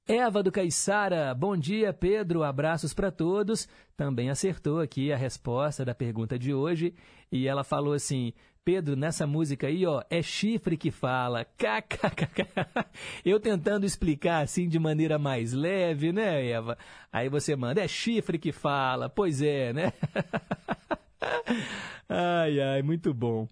[0.09, 3.69] Eva do Caiçara, bom dia Pedro, abraços para todos.
[3.97, 6.95] Também acertou aqui a resposta da pergunta de hoje
[7.31, 8.33] e ela falou assim:
[8.67, 11.45] Pedro, nessa música aí, ó, é chifre que fala.
[11.57, 12.49] KKKK.
[13.25, 16.77] Eu tentando explicar assim de maneira mais leve, né, Eva?
[17.13, 19.09] Aí você manda, é chifre que fala.
[19.09, 19.93] Pois é, né?
[22.11, 23.47] ai, ai, muito bom.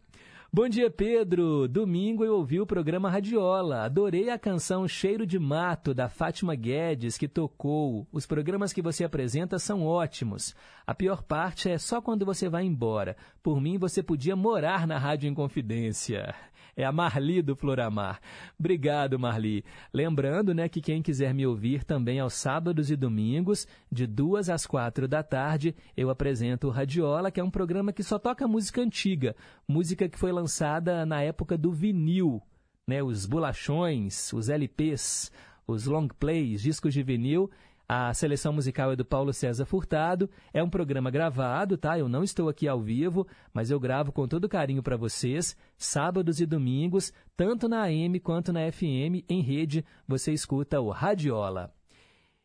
[0.57, 1.67] Bom dia, Pedro.
[1.67, 3.83] Domingo eu ouvi o programa Radiola.
[3.83, 8.07] Adorei a canção Cheiro de Mato, da Fátima Guedes, que tocou.
[8.13, 10.55] Os programas que você apresenta são ótimos.
[10.87, 13.17] A pior parte é só quando você vai embora.
[13.43, 16.33] Por mim, você podia morar na Rádio Inconfidência.
[16.77, 18.21] É a Marli do Floramar.
[18.59, 19.65] Obrigado, Marli.
[19.93, 24.67] Lembrando, né, que quem quiser me ouvir também aos sábados e domingos, de duas às
[24.67, 28.81] quatro da tarde, eu apresento o Radiola, que é um programa que só toca música
[28.81, 29.37] antiga,
[29.69, 32.43] música que foi lançada na época do vinil,
[32.87, 35.31] né, os bolachões, os LPs,
[35.67, 37.51] os long plays, discos de vinil.
[37.87, 40.31] A seleção musical é do Paulo César Furtado.
[40.53, 41.99] É um programa gravado, tá?
[41.99, 46.41] Eu não estou aqui ao vivo, mas eu gravo com todo carinho para vocês, sábados
[46.41, 51.73] e domingos, tanto na AM quanto na FM, em rede, você escuta o Radiola.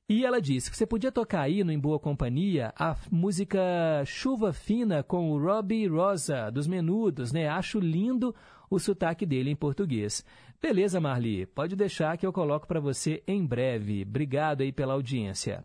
[0.10, 3.60] E ela disse que você podia tocar aí no Em Boa Companhia a música
[4.06, 7.48] Chuva Fina com o Robbie Rosa, dos Menudos, né?
[7.48, 8.36] Acho lindo
[8.70, 10.26] o sotaque dele em português.
[10.62, 14.04] Beleza, Marli, pode deixar que eu coloco para você em breve.
[14.04, 15.64] Obrigado aí pela audiência.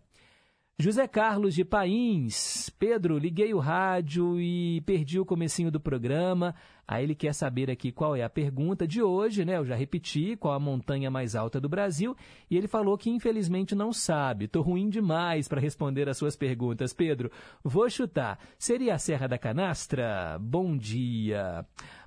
[0.77, 2.69] José Carlos de Pains.
[2.79, 6.53] Pedro, liguei o rádio e perdi o comecinho do programa.
[6.87, 9.57] Aí ele quer saber aqui qual é a pergunta de hoje, né?
[9.57, 12.17] Eu já repeti, qual a montanha mais alta do Brasil,
[12.51, 14.49] e ele falou que infelizmente não sabe.
[14.49, 17.31] Tô ruim demais para responder as suas perguntas, Pedro.
[17.63, 18.39] Vou chutar.
[18.59, 20.37] Seria a Serra da Canastra?
[20.41, 21.65] Bom dia.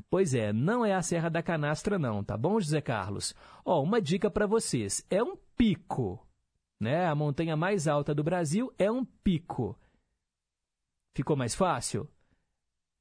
[0.10, 3.36] Pois é, não é a Serra da Canastra não, tá bom, José Carlos?
[3.66, 5.06] Ó, uma dica para vocês.
[5.10, 6.26] É um pico,
[6.80, 7.08] né?
[7.08, 9.78] A montanha mais alta do Brasil é um pico.
[11.14, 12.08] Ficou mais fácil?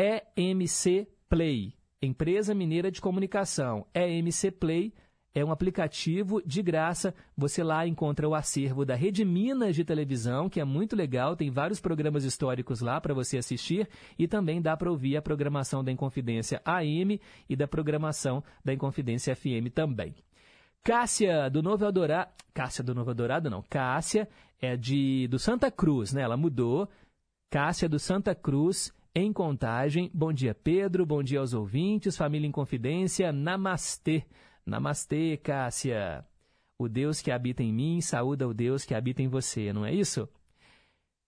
[0.00, 3.86] EMC Play, Empresa Mineira de Comunicação.
[3.94, 4.94] EMC Play
[5.34, 7.14] é um aplicativo de graça.
[7.36, 11.50] Você lá encontra o acervo da Rede Minas de televisão, que é muito legal, tem
[11.50, 13.88] vários programas históricos lá para você assistir
[14.18, 19.34] e também dá para ouvir a programação da Inconfidência AM e da programação da Inconfidência
[19.34, 20.14] FM também.
[20.84, 24.28] Cássia do Novo Eldorado, Cássia do Novo Eldorado não, Cássia
[24.60, 26.22] é de do Santa Cruz, né?
[26.22, 26.88] Ela mudou.
[27.50, 30.10] Cássia do Santa Cruz em Contagem.
[30.12, 31.04] Bom dia, Pedro.
[31.04, 32.16] Bom dia aos ouvintes.
[32.16, 33.32] Família em Confidência.
[33.32, 34.24] Namastê.
[34.64, 36.24] Namastê, Cássia.
[36.78, 39.92] O Deus que habita em mim saúda o Deus que habita em você, não é
[39.92, 40.28] isso?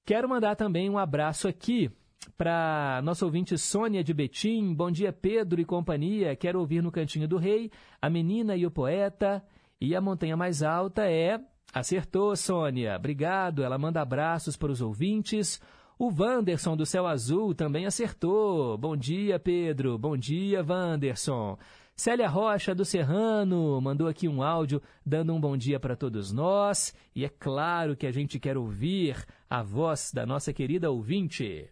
[0.06, 1.90] Quero mandar também um abraço aqui
[2.36, 4.72] para nosso ouvinte Sônia de Betim.
[4.74, 6.36] Bom dia, Pedro e companhia.
[6.36, 7.70] Quero ouvir no Cantinho do Rei
[8.00, 9.42] a menina e o poeta.
[9.80, 11.40] E a montanha mais alta é.
[11.72, 12.96] Acertou, Sônia.
[12.96, 13.62] Obrigado.
[13.62, 15.60] Ela manda abraços para os ouvintes.
[16.02, 18.78] O Wanderson do Céu Azul também acertou.
[18.78, 19.98] Bom dia, Pedro.
[19.98, 21.58] Bom dia, Wanderson.
[21.94, 26.94] Célia Rocha do Serrano mandou aqui um áudio dando um bom dia para todos nós.
[27.14, 31.70] E é claro que a gente quer ouvir a voz da nossa querida ouvinte.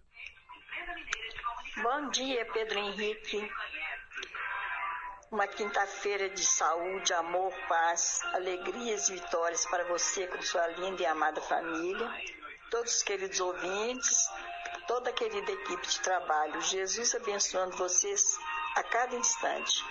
[1.82, 3.50] Bom dia, Pedro Henrique.
[5.32, 11.06] Uma quinta-feira de saúde, amor, paz, alegrias e vitórias para você com sua linda e
[11.06, 12.10] amada família,
[12.70, 14.28] todos os queridos ouvintes,
[14.86, 16.60] toda a querida equipe de trabalho.
[16.60, 18.38] Jesus abençoando vocês
[18.76, 19.84] a cada instante.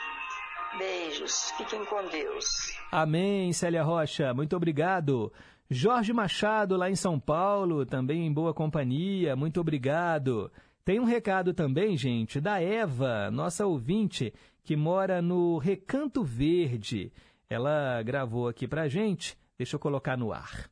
[0.77, 2.45] Beijos, fiquem com Deus.
[2.91, 4.33] Amém, Célia Rocha.
[4.33, 5.31] Muito obrigado.
[5.69, 9.35] Jorge Machado, lá em São Paulo, também em boa companhia.
[9.35, 10.51] Muito obrigado.
[10.85, 17.11] Tem um recado também, gente, da Eva, nossa ouvinte, que mora no Recanto Verde.
[17.49, 19.37] Ela gravou aqui pra gente.
[19.57, 20.69] Deixa eu colocar no ar.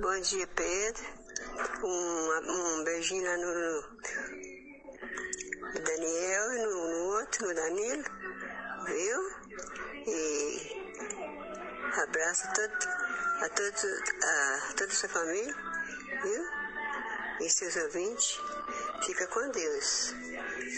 [0.00, 1.02] Bom dia, Pedro.
[1.82, 3.52] Um, um beijinho lá no,
[5.74, 8.04] no Daniel e no, no outro, no Danilo,
[8.86, 9.20] viu?
[10.06, 10.78] E
[12.00, 12.72] abraço a, todo,
[13.42, 13.84] a, todos,
[14.22, 15.54] a toda a sua família,
[16.22, 16.44] viu?
[17.40, 18.38] E seus ouvintes.
[19.04, 20.14] Fica com Deus.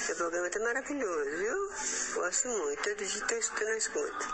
[0.06, 2.22] Seu programa tá maravilhoso, viu?
[2.22, 2.82] Gosto muito.
[2.82, 4.26] Todo dia estou escutando a escuta.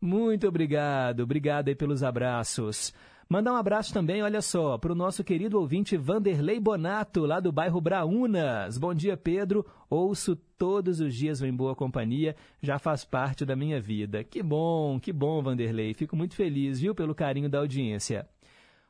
[0.00, 2.92] Muito obrigado, obrigado aí pelos abraços.
[3.30, 7.52] Mandar um abraço também, olha só, para o nosso querido ouvinte Vanderlei Bonato, lá do
[7.52, 8.78] bairro Braunas.
[8.78, 9.66] Bom dia, Pedro.
[9.90, 14.24] Ouço todos os dias em boa companhia, já faz parte da minha vida.
[14.24, 15.92] Que bom, que bom, Vanderlei.
[15.92, 18.26] Fico muito feliz, viu, pelo carinho da audiência.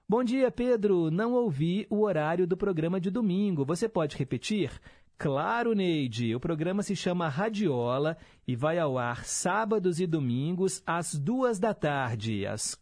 [0.09, 1.11] Bom dia, Pedro.
[1.11, 3.65] Não ouvi o horário do programa de domingo.
[3.65, 4.71] Você pode repetir?
[5.19, 6.37] Claro, Neide.
[6.37, 8.17] O programa se chama Radiola
[8.47, 12.81] e vai ao ar sábados e domingos às duas da tarde, às,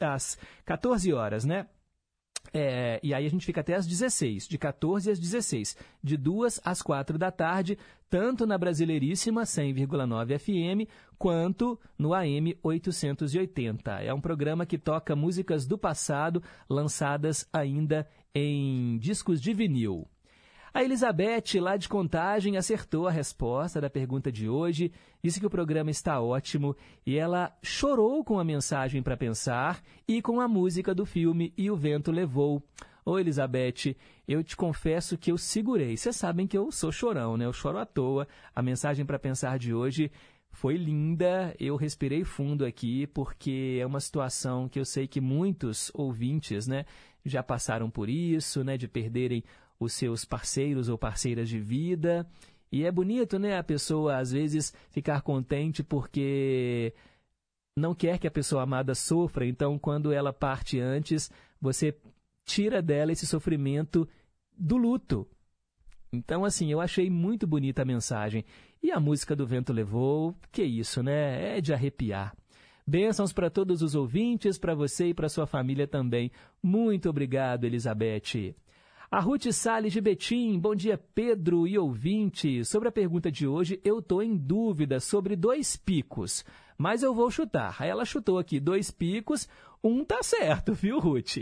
[0.00, 1.66] às 14 horas, né?
[2.52, 6.60] É, e aí a gente fica até às 16, de 14 às 16, de 2
[6.64, 7.78] às 4 da tarde,
[8.10, 14.02] tanto na Brasileiríssima 100,9 FM, quanto no AM 880.
[14.02, 20.06] É um programa que toca músicas do passado, lançadas ainda em discos de vinil.
[20.74, 24.90] A Elizabeth, lá de Contagem, acertou a resposta da pergunta de hoje,
[25.22, 30.22] disse que o programa está ótimo e ela chorou com a mensagem para pensar e
[30.22, 32.62] com a música do filme E o Vento Levou.
[33.04, 33.94] Ô Elizabeth,
[34.26, 35.94] eu te confesso que eu segurei.
[35.94, 37.44] Vocês sabem que eu sou chorão, né?
[37.44, 38.26] Eu choro à toa.
[38.54, 40.10] A mensagem para pensar de hoje
[40.50, 41.54] foi linda.
[41.60, 46.86] Eu respirei fundo aqui porque é uma situação que eu sei que muitos ouvintes, né,
[47.24, 49.44] já passaram por isso, né, de perderem
[49.82, 52.26] os seus parceiros ou parceiras de vida.
[52.70, 56.94] E é bonito, né, a pessoa às vezes ficar contente porque
[57.76, 61.30] não quer que a pessoa amada sofra, então quando ela parte antes,
[61.60, 61.96] você
[62.44, 64.08] tira dela esse sofrimento
[64.56, 65.26] do luto.
[66.12, 68.44] Então, assim, eu achei muito bonita a mensagem.
[68.82, 71.56] E a música do Vento Levou, que isso, né?
[71.56, 72.36] É de arrepiar.
[72.86, 76.30] Bênçãos para todos os ouvintes, para você e para sua família também.
[76.62, 78.54] Muito obrigado, Elizabeth.
[79.12, 82.64] A Ruth Salles de Betim, bom dia Pedro e ouvinte.
[82.64, 86.42] Sobre a pergunta de hoje, eu estou em dúvida sobre dois picos,
[86.78, 87.76] mas eu vou chutar.
[87.82, 89.46] Ela chutou aqui dois picos,
[89.84, 91.36] Um tá certo, viu, Ruth?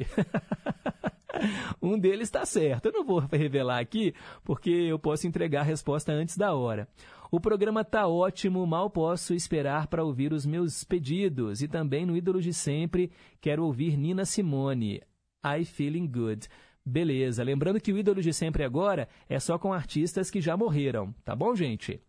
[1.80, 2.86] um deles está certo.
[2.86, 6.88] Eu não vou revelar aqui, porque eu posso entregar a resposta antes da hora.
[7.30, 11.62] O programa tá ótimo, mal posso esperar para ouvir os meus pedidos.
[11.62, 15.00] E também no Ídolo de Sempre, quero ouvir Nina Simone,
[15.44, 16.48] I Feeling Good.
[16.84, 21.14] Beleza, lembrando que o Ídolo de Sempre agora é só com artistas que já morreram,
[21.24, 22.00] tá bom, gente?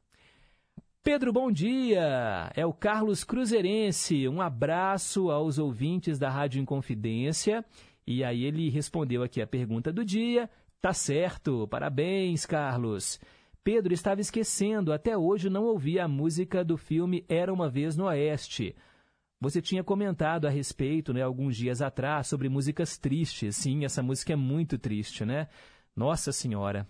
[1.03, 2.51] Pedro, bom dia!
[2.55, 4.27] É o Carlos Cruzeirense.
[4.27, 7.65] Um abraço aos ouvintes da Rádio Inconfidência.
[8.05, 10.47] E aí ele respondeu aqui a pergunta do dia.
[10.79, 13.19] Tá certo, parabéns, Carlos.
[13.63, 18.05] Pedro estava esquecendo, até hoje não ouvi a música do filme Era uma Vez no
[18.05, 18.75] Oeste.
[19.41, 23.55] Você tinha comentado a respeito, né, alguns dias atrás, sobre músicas tristes.
[23.55, 25.47] Sim, essa música é muito triste, né?
[25.95, 26.87] Nossa Senhora.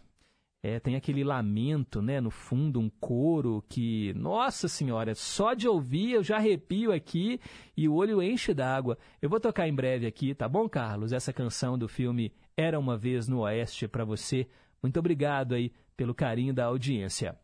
[0.64, 6.12] É, tem aquele lamento, né, no fundo, um coro que, nossa senhora, só de ouvir
[6.12, 7.40] eu já arrepio aqui
[7.76, 8.96] e o olho enche d'água.
[9.20, 11.14] Eu vou tocar em breve aqui, tá bom, Carlos?
[11.14, 14.48] Essa canção do filme Era uma vez no Oeste para você.
[14.84, 17.36] Muito obrigado aí pelo carinho da audiência.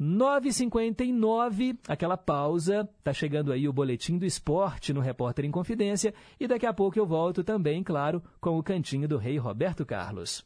[0.00, 2.88] 9h59, aquela pausa.
[3.04, 6.14] Tá chegando aí o boletim do esporte no Repórter em Confidência.
[6.38, 10.44] E daqui a pouco eu volto também, claro, com o cantinho do rei Roberto Carlos.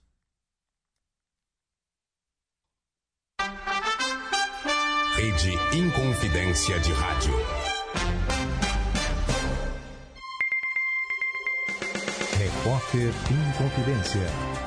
[5.16, 7.34] Rede Inconfidência de Rádio.
[12.36, 14.64] Repórter Inconfidência.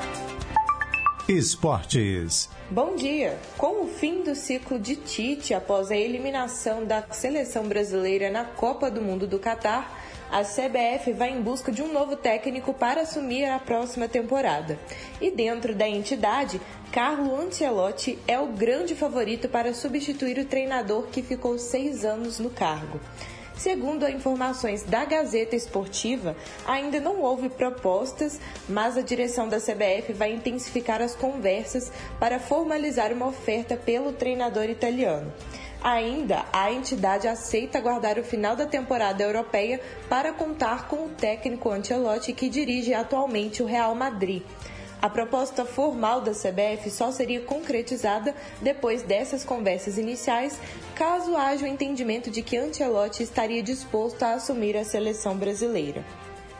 [1.28, 2.48] Esportes.
[2.70, 3.38] Bom dia!
[3.58, 8.90] Com o fim do ciclo de Tite após a eliminação da seleção brasileira na Copa
[8.90, 9.94] do Mundo do Catar,
[10.32, 14.78] a CBF vai em busca de um novo técnico para assumir a próxima temporada.
[15.20, 21.20] E dentro da entidade, Carlo Ancelotti é o grande favorito para substituir o treinador que
[21.20, 22.98] ficou seis anos no cargo.
[23.58, 30.32] Segundo informações da Gazeta Esportiva, ainda não houve propostas, mas a direção da CBF vai
[30.32, 31.90] intensificar as conversas
[32.20, 35.32] para formalizar uma oferta pelo treinador italiano.
[35.82, 41.68] Ainda, a entidade aceita aguardar o final da temporada europeia para contar com o técnico
[41.68, 44.44] Ancelotti que dirige atualmente o Real Madrid.
[45.00, 50.58] A proposta formal da CBF só seria concretizada depois dessas conversas iniciais,
[50.96, 56.04] caso haja o entendimento de que Ancelotti estaria disposto a assumir a seleção brasileira.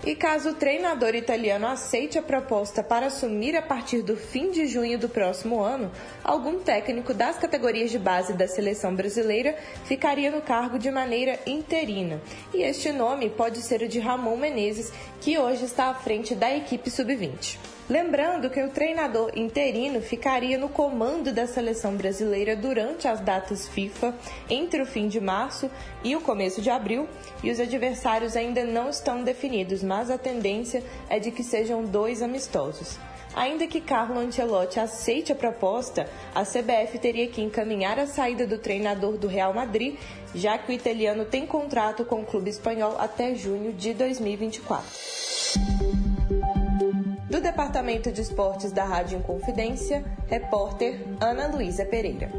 [0.06, 4.68] E caso o treinador italiano aceite a proposta para assumir a partir do fim de
[4.68, 5.90] junho do próximo ano,
[6.22, 12.22] algum técnico das categorias de base da seleção brasileira ficaria no cargo de maneira interina.
[12.54, 16.56] E este nome pode ser o de Ramon Menezes, que hoje está à frente da
[16.56, 17.77] equipe sub-20.
[17.88, 24.14] Lembrando que o treinador interino ficaria no comando da seleção brasileira durante as datas FIFA
[24.50, 25.70] entre o fim de março
[26.04, 27.08] e o começo de abril,
[27.42, 32.20] e os adversários ainda não estão definidos, mas a tendência é de que sejam dois
[32.20, 32.98] amistosos.
[33.34, 38.58] Ainda que Carlo Ancelotti aceite a proposta, a CBF teria que encaminhar a saída do
[38.58, 39.96] treinador do Real Madrid,
[40.34, 44.84] já que o italiano tem contrato com o clube espanhol até junho de 2024.
[47.30, 52.30] Do Departamento de Esportes da Rádio Inconfidência, repórter Ana Luísa Pereira.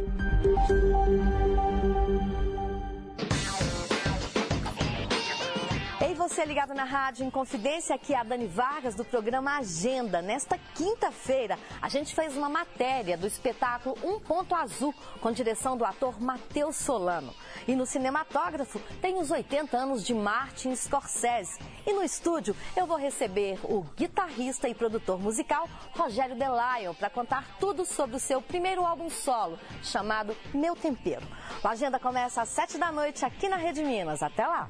[6.30, 10.22] Você ligado na Rádio Inconfidência, aqui é a Dani Vargas do programa Agenda.
[10.22, 15.84] Nesta quinta-feira, a gente fez uma matéria do espetáculo Um Ponto Azul, com direção do
[15.84, 17.34] ator Matheus Solano.
[17.68, 21.60] E no cinematógrafo tem os 80 anos de Martin Scorsese.
[21.86, 27.58] E no estúdio eu vou receber o guitarrista e produtor musical Rogério Delayon para contar
[27.60, 31.26] tudo sobre o seu primeiro álbum solo, chamado Meu Tempero.
[31.64, 34.22] O Agenda começa às 7 da noite aqui na Rede Minas.
[34.22, 34.70] Até lá!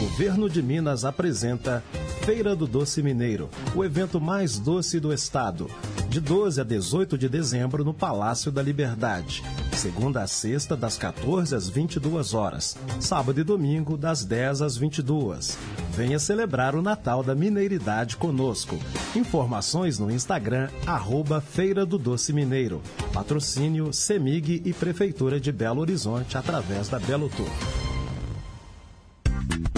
[0.00, 1.84] Governo de Minas apresenta
[2.24, 5.70] Feira do Doce Mineiro, o evento mais doce do estado.
[6.08, 9.42] De 12 a 18 de dezembro no Palácio da Liberdade.
[9.72, 12.76] Segunda a sexta, das 14 às 22 horas.
[12.98, 15.56] Sábado e domingo, das 10 às 22.
[15.92, 18.78] Venha celebrar o Natal da Mineiridade conosco.
[19.14, 22.82] Informações no Instagram, arroba Feira do Doce Mineiro.
[23.12, 27.99] Patrocínio Semig e Prefeitura de Belo Horizonte através da Belo Tour.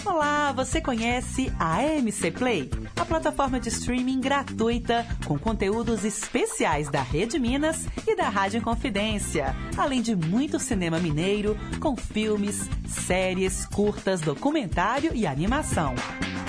[0.05, 2.71] Olá, você conhece a MC Play?
[2.97, 9.55] A plataforma de streaming gratuita com conteúdos especiais da Rede Minas e da Rádio Confidência,
[9.77, 15.95] além de muito cinema mineiro com filmes, séries, curtas, documentário e animação.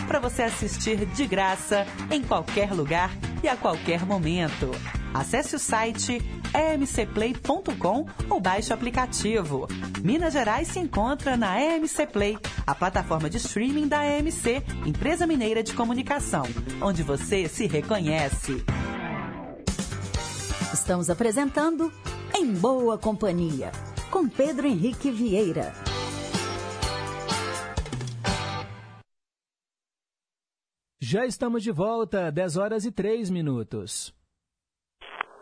[0.07, 3.11] Para você assistir de graça em qualquer lugar
[3.43, 4.71] e a qualquer momento.
[5.14, 6.20] Acesse o site
[6.53, 9.68] emcplay.com ou baixe o aplicativo.
[10.03, 15.61] Minas Gerais se encontra na EMC Play, a plataforma de streaming da EMC, Empresa Mineira
[15.61, 16.43] de Comunicação,
[16.82, 18.64] onde você se reconhece.
[20.74, 21.91] Estamos apresentando
[22.36, 23.72] Em Boa Companhia,
[24.09, 25.74] com Pedro Henrique Vieira.
[30.99, 34.14] Já estamos de volta, 10 horas e 3 minutos.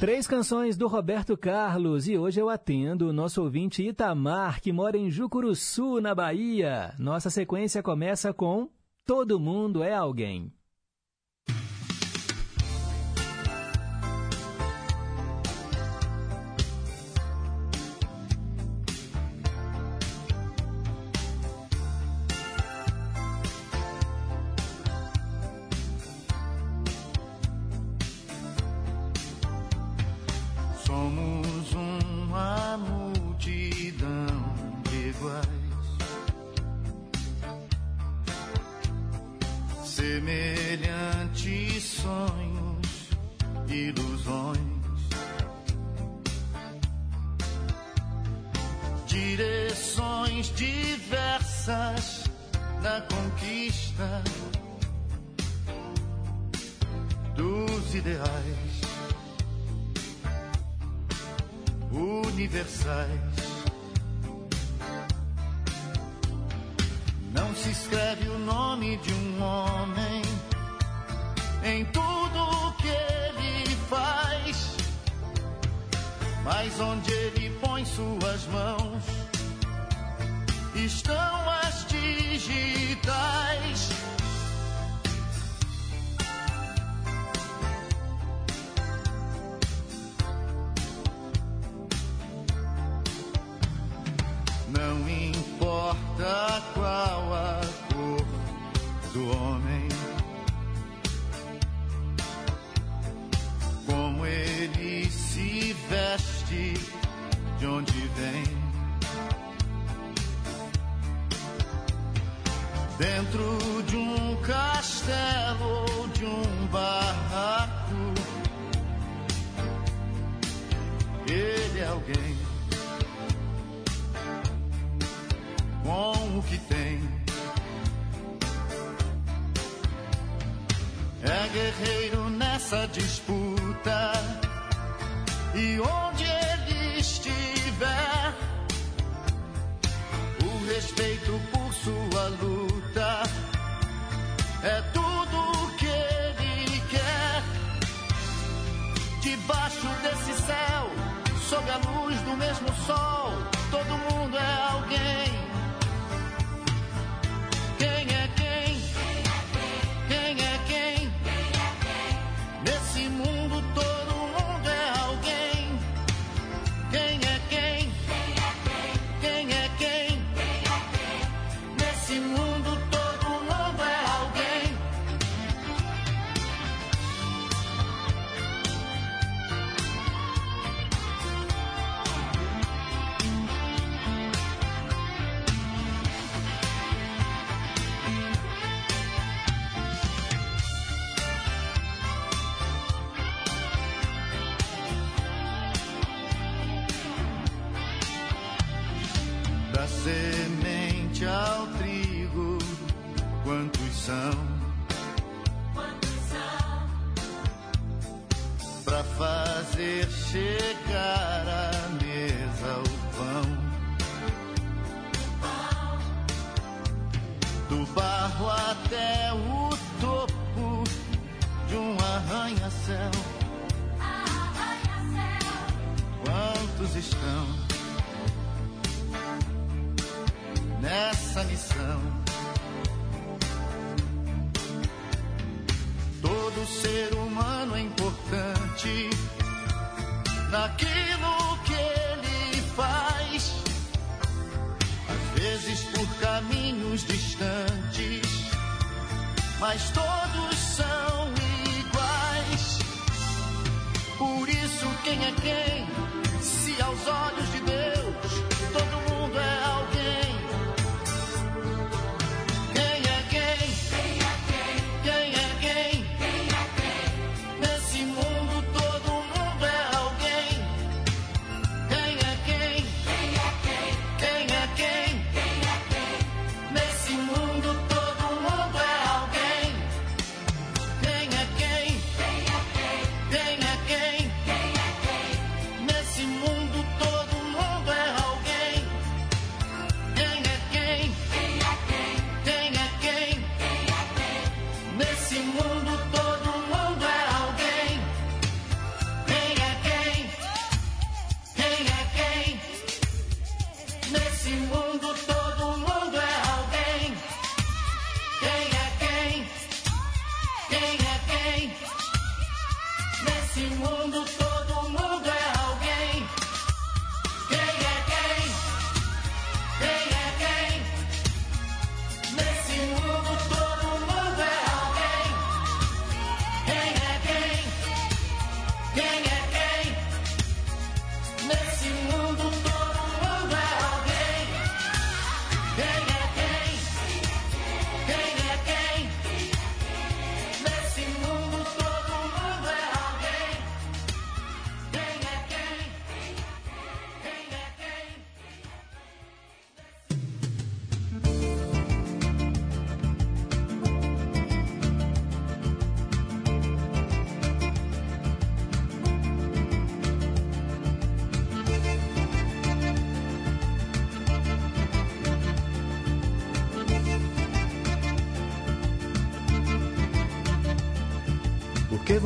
[0.00, 4.98] Três canções do Roberto Carlos e hoje eu atendo o nosso ouvinte Itamar, que mora
[4.98, 6.92] em Jucuruçu, na Bahia.
[6.98, 8.68] Nossa sequência começa com
[9.06, 10.52] Todo Mundo é Alguém.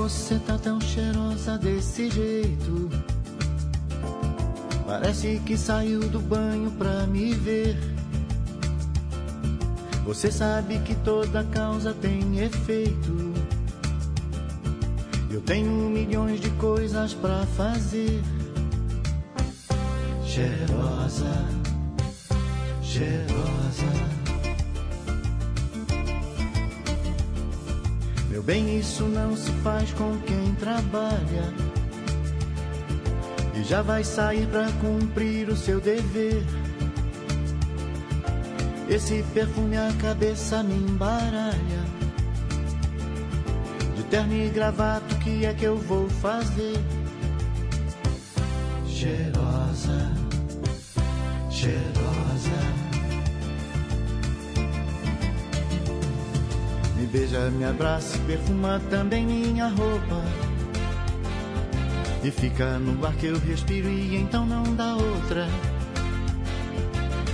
[0.08, 2.88] Você tá tão cheirosa desse jeito?
[4.86, 7.76] Parece que saiu do banho pra me ver.
[10.06, 13.34] Você sabe que toda causa tem efeito.
[15.30, 18.22] Eu tenho milhões de coisas pra fazer.
[20.24, 21.44] Cheirosa,
[22.82, 24.17] cheirosa.
[28.38, 31.52] Meu bem, isso não se faz com quem trabalha.
[33.52, 36.44] E já vai sair pra cumprir o seu dever.
[38.88, 41.84] Esse perfume a cabeça me embaralha.
[43.96, 46.78] De terno e gravata, o que é que eu vou fazer?
[48.86, 50.12] Cheirosa,
[51.50, 52.87] cheirosa.
[57.08, 60.22] Beija, me abraça perfuma também minha roupa.
[62.22, 65.46] E fica no ar que eu respiro e então não dá outra.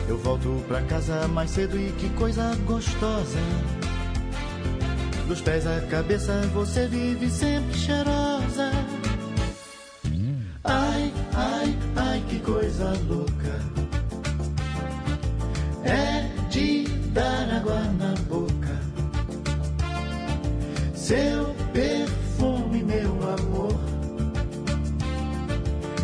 [0.09, 3.39] Eu volto pra casa mais cedo e que coisa gostosa.
[5.27, 8.71] Dos pés à cabeça você vive sempre cheirosa.
[10.63, 13.24] Ai, ai, ai, que coisa louca.
[21.05, 23.79] Seu perfume, meu amor.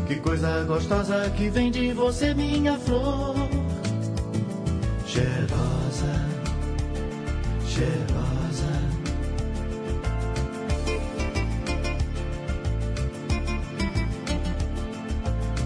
[0.07, 3.35] Que coisa gostosa que vem de você, minha flor.
[5.07, 6.27] Cheirosa,
[7.67, 8.73] cheirosa.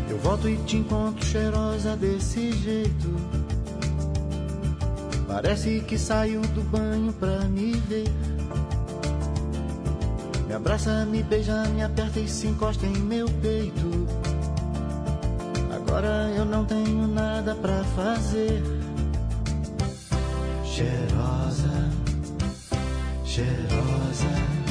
[0.08, 3.16] Eu volto e te encontro cheirosa desse jeito.
[5.26, 8.33] Parece que saiu do banho pra me ver.
[10.64, 14.08] Abraça, me beija, me aperta e se encosta em meu peito.
[15.70, 18.62] Agora eu não tenho nada pra fazer.
[20.64, 21.90] Cheirosa,
[23.26, 24.63] cheirosa.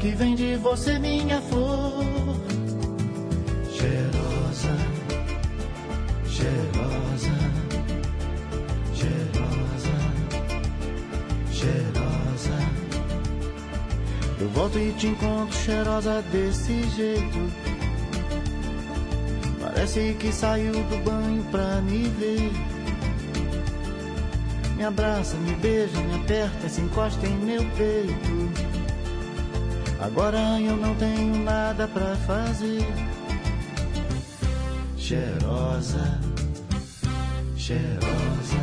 [0.00, 2.04] Que vem de você, minha flor.
[3.70, 4.76] Cheirosa,
[6.28, 7.36] cheirosa,
[8.94, 9.96] cheirosa,
[11.52, 12.58] cheirosa.
[14.40, 17.52] Eu volto e te encontro cheirosa desse jeito.
[19.60, 22.52] Parece que saiu do banho pra me ver.
[24.76, 28.25] Me abraça, me beija, me aperta, se encosta em meu peito.
[30.06, 32.86] Agora eu não tenho nada pra fazer.
[34.96, 36.20] Cheirosa,
[37.56, 38.55] cheirosa,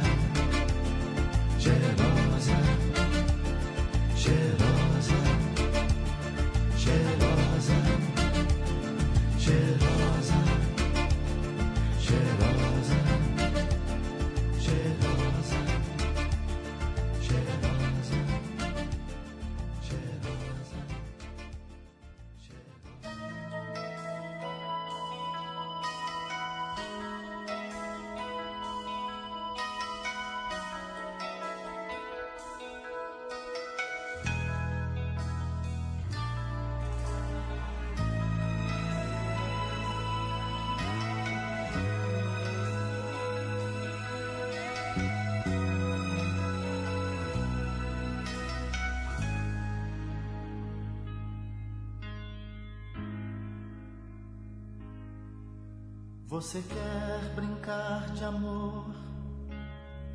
[56.33, 58.87] Você quer brincar de amor,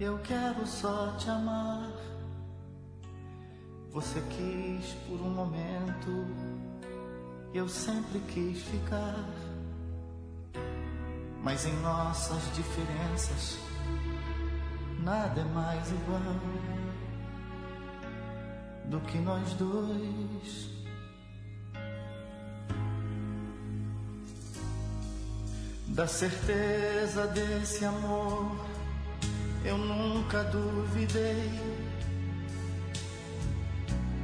[0.00, 1.92] eu quero só te amar.
[3.92, 6.26] Você quis por um momento,
[7.54, 9.24] eu sempre quis ficar.
[11.40, 13.56] Mas em nossas diferenças,
[14.98, 16.20] nada é mais igual
[18.86, 20.77] do que nós dois.
[25.98, 28.56] Da certeza desse amor,
[29.64, 31.50] eu nunca duvidei.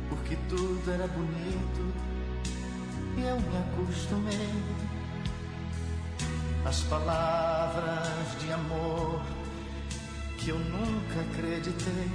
[0.09, 1.92] Porque tudo era bonito
[3.16, 4.52] e eu me acostumei.
[6.64, 9.20] As palavras de amor
[10.38, 12.09] que eu nunca acreditei,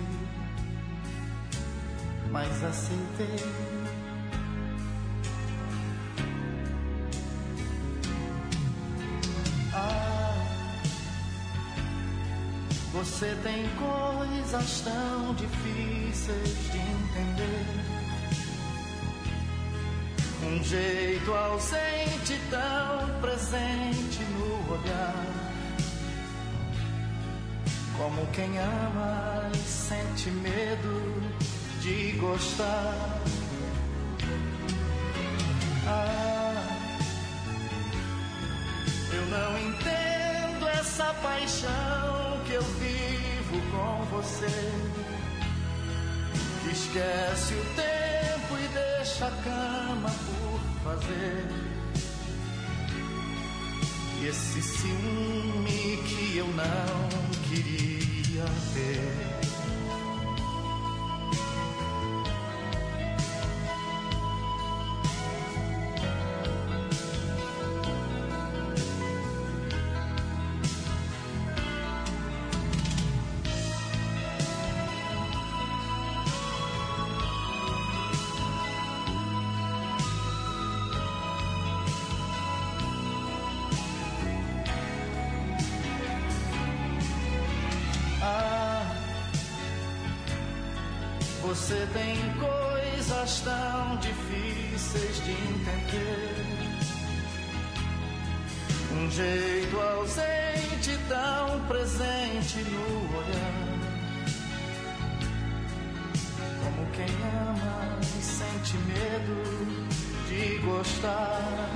[2.31, 3.78] mas aceitei.
[13.19, 17.65] Você tem coisas tão difíceis de entender.
[20.41, 25.25] Um jeito ausente, tão presente no olhar.
[27.97, 31.21] Como quem ama e sente medo
[31.81, 33.19] de gostar.
[35.85, 36.63] Ah,
[39.11, 41.98] eu não entendo essa paixão
[43.79, 44.47] com você.
[46.63, 51.47] Que esquece o tempo e deixa a cama por fazer.
[54.21, 57.09] E esse ciúme que eu não
[57.47, 59.38] queria ter.
[93.41, 96.45] Tão difíceis de entender.
[98.91, 103.69] Um jeito ausente, tão presente no olhar.
[106.63, 109.87] Como quem ama e sente medo
[110.27, 111.69] de gostar.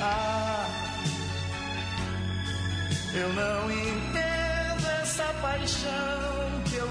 [0.00, 0.66] Ah,
[3.14, 6.88] eu não entendo essa paixão que eu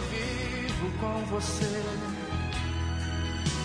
[0.82, 1.84] vivo com você.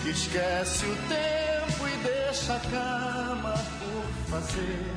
[0.03, 4.93] Que esquece o tempo e deixa a cama por fazer.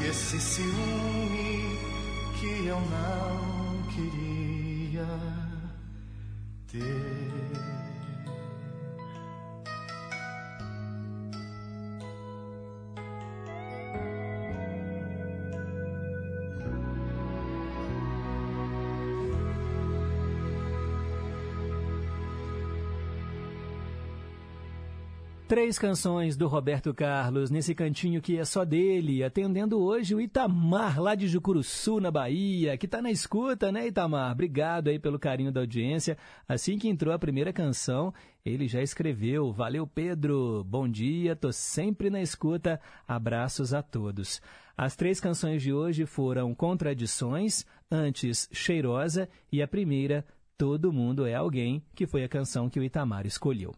[0.00, 1.78] E esse ciúme
[2.40, 5.06] que eu não queria
[6.70, 7.77] ter.
[25.48, 31.00] Três canções do Roberto Carlos nesse cantinho que é só dele, atendendo hoje o Itamar,
[31.00, 34.30] lá de Jucuruçu, na Bahia, que tá na escuta, né, Itamar?
[34.30, 36.18] Obrigado aí pelo carinho da audiência.
[36.46, 38.12] Assim que entrou a primeira canção,
[38.44, 44.42] ele já escreveu: Valeu, Pedro, bom dia, tô sempre na escuta, abraços a todos.
[44.76, 50.26] As três canções de hoje foram Contradições, antes Cheirosa e a primeira,
[50.58, 53.74] Todo Mundo é Alguém, que foi a canção que o Itamar escolheu.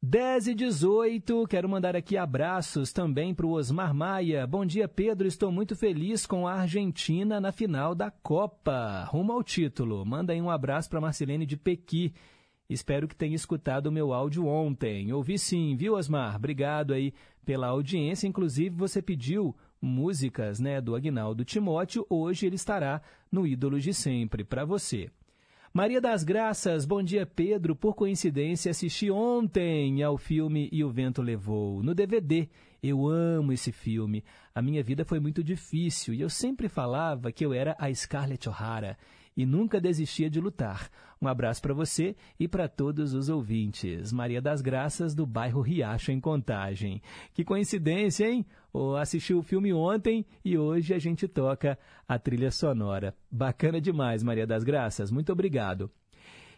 [0.00, 4.46] 10 e 18, quero mandar aqui abraços também para o Osmar Maia.
[4.46, 5.26] Bom dia, Pedro.
[5.26, 9.02] Estou muito feliz com a Argentina na final da Copa.
[9.10, 10.06] Rumo ao título.
[10.06, 12.14] Manda aí um abraço para Marcelene de Pequi.
[12.70, 15.12] Espero que tenha escutado o meu áudio ontem.
[15.12, 16.36] Ouvi sim, viu, Osmar?
[16.36, 17.12] Obrigado aí
[17.44, 18.28] pela audiência.
[18.28, 19.52] Inclusive, você pediu
[19.82, 22.06] músicas né, do Agnaldo Timóteo.
[22.08, 23.02] Hoje ele estará
[23.32, 25.10] no Ídolos de Sempre para você.
[25.72, 27.76] Maria das Graças, bom dia Pedro.
[27.76, 32.48] Por coincidência, assisti ontem ao filme E o Vento Levou, no DVD.
[32.82, 34.24] Eu amo esse filme.
[34.54, 38.48] A minha vida foi muito difícil e eu sempre falava que eu era a Scarlett
[38.48, 38.96] O'Hara
[39.36, 40.88] e nunca desistia de lutar.
[41.20, 44.12] Um abraço para você e para todos os ouvintes.
[44.12, 47.02] Maria das Graças, do bairro Riacho, em Contagem.
[47.34, 48.46] Que coincidência, hein?
[48.72, 53.14] Oh, assistiu o filme ontem e hoje a gente toca a trilha sonora.
[53.30, 55.10] Bacana demais, Maria das Graças.
[55.10, 55.90] Muito obrigado.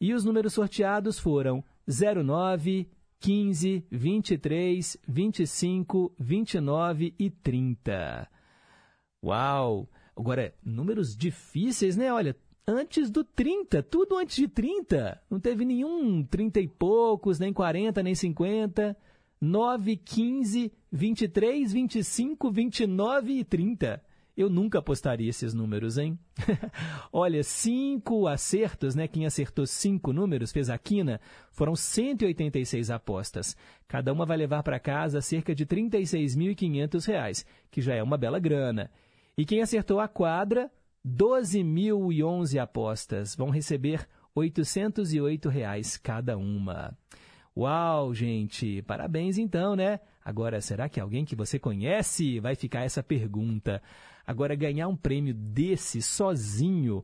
[0.00, 2.88] E os números sorteados foram 09,
[3.20, 8.28] 15, 23, 25, 29 e 30.
[9.24, 9.88] Uau!
[10.16, 12.12] Agora, números difíceis, né?
[12.12, 12.36] Olha,
[12.68, 15.18] antes do 30, tudo antes de 30.
[15.30, 18.94] Não teve nenhum 30 e poucos, nem 40, nem 50.
[19.40, 24.02] 9, 15, 23, 25, 29 e 30.
[24.36, 26.18] Eu nunca apostaria esses números, hein?
[27.12, 29.08] Olha, cinco acertos, né?
[29.08, 31.20] Quem acertou cinco números, fez a quina,
[31.50, 33.56] foram 186 apostas.
[33.88, 38.38] Cada uma vai levar para casa cerca de R$ 36.500, que já é uma bela
[38.38, 38.90] grana.
[39.36, 40.70] E quem acertou a quadra,
[41.06, 43.34] 12.011 apostas.
[43.34, 46.96] Vão receber 808 reais cada uma.
[47.56, 48.82] Uau, gente!
[48.82, 49.98] Parabéns então, né?
[50.24, 53.82] Agora, será que alguém que você conhece vai ficar essa pergunta?
[54.26, 57.02] Agora, ganhar um prêmio desse sozinho,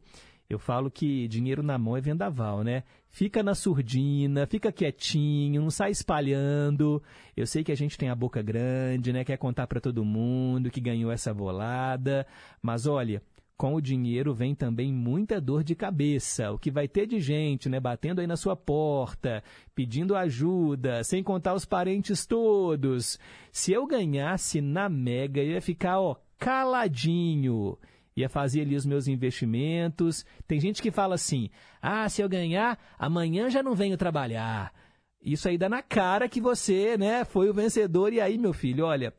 [0.49, 2.85] eu falo que dinheiro na mão é vendaval, né?
[3.11, 7.03] Fica na surdina, fica quietinho, não sai espalhando.
[7.37, 9.25] Eu sei que a gente tem a boca grande, né?
[9.25, 12.27] Quer contar para todo mundo que ganhou essa bolada,
[12.63, 13.23] mas olha,
[13.57, 16.51] com o dinheiro vem também muita dor de cabeça.
[16.51, 19.43] O que vai ter de gente, né, batendo aí na sua porta,
[19.75, 23.19] pedindo ajuda, sem contar os parentes todos.
[23.53, 27.79] Se eu ganhasse na Mega, eu ia ficar, ó, caladinho.
[28.17, 30.25] Ia fazer ali os meus investimentos.
[30.47, 31.49] Tem gente que fala assim:
[31.81, 34.73] "Ah, se eu ganhar, amanhã já não venho trabalhar".
[35.21, 38.85] Isso aí dá na cara que você, né, foi o vencedor e aí, meu filho,
[38.85, 39.15] olha.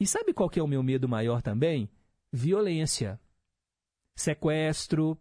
[0.00, 1.88] E sabe qual que é o meu medo maior também?
[2.32, 3.20] Violência
[4.14, 5.18] sequestro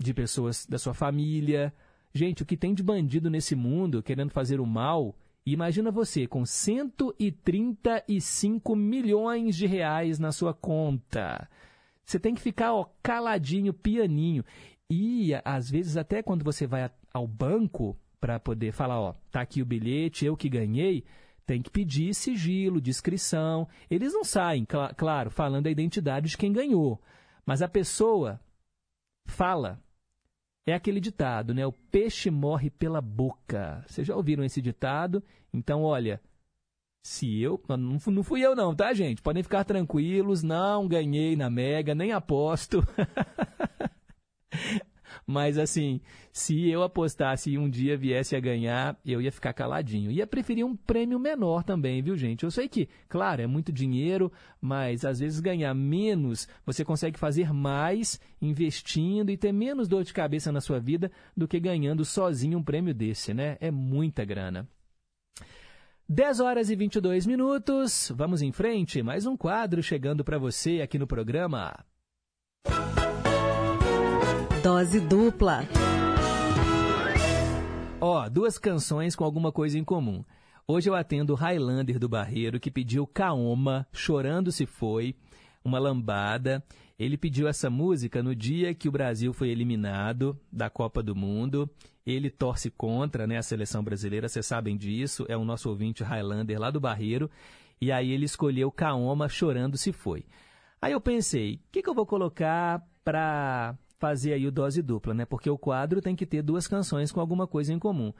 [0.00, 1.74] de pessoas da sua família.
[2.14, 5.14] Gente, o que tem de bandido nesse mundo querendo fazer o mal?
[5.44, 11.48] Imagina você com 135 milhões de reais na sua conta.
[12.04, 14.44] Você tem que ficar ó, caladinho, pianinho.
[14.90, 19.62] E às vezes até quando você vai ao banco para poder falar, ó, tá aqui
[19.62, 21.04] o bilhete, eu que ganhei,
[21.46, 23.68] tem que pedir sigilo, descrição.
[23.90, 27.00] Eles não saem, cl claro, falando a identidade de quem ganhou.
[27.48, 28.38] Mas a pessoa
[29.24, 29.82] fala.
[30.66, 31.66] É aquele ditado, né?
[31.66, 33.82] O peixe morre pela boca.
[33.86, 35.24] Vocês já ouviram esse ditado?
[35.50, 36.20] Então, olha,
[37.02, 37.58] se eu.
[38.06, 39.22] Não fui eu, não, tá, gente?
[39.22, 42.80] Podem ficar tranquilos, não ganhei na Mega, nem aposto.
[45.26, 46.00] Mas assim,
[46.32, 50.10] se eu apostasse e um dia viesse a ganhar, eu ia ficar caladinho.
[50.10, 52.44] Ia preferir um prêmio menor também, viu, gente?
[52.44, 57.52] Eu sei que, claro, é muito dinheiro, mas às vezes ganhar menos, você consegue fazer
[57.52, 62.58] mais investindo e ter menos dor de cabeça na sua vida do que ganhando sozinho
[62.58, 63.56] um prêmio desse, né?
[63.60, 64.68] É muita grana.
[66.10, 68.10] 10 horas e 22 minutos.
[68.16, 71.84] Vamos em frente, mais um quadro chegando para você aqui no programa.
[74.62, 75.60] Dose dupla.
[78.00, 80.24] Ó, duas canções com alguma coisa em comum.
[80.66, 85.14] Hoje eu atendo o Highlander do Barreiro, que pediu Kaoma, Chorando Se Foi,
[85.64, 86.62] uma lambada.
[86.98, 91.70] Ele pediu essa música no dia que o Brasil foi eliminado da Copa do Mundo.
[92.04, 95.24] Ele torce contra né, a seleção brasileira, vocês sabem disso.
[95.28, 97.30] É o nosso ouvinte Highlander lá do Barreiro.
[97.80, 100.24] E aí ele escolheu Kaoma, Chorando Se Foi.
[100.82, 105.12] Aí eu pensei, o que, que eu vou colocar para fazer aí o dose dupla,
[105.12, 105.24] né?
[105.24, 108.12] Porque o quadro tem que ter duas canções com alguma coisa em comum.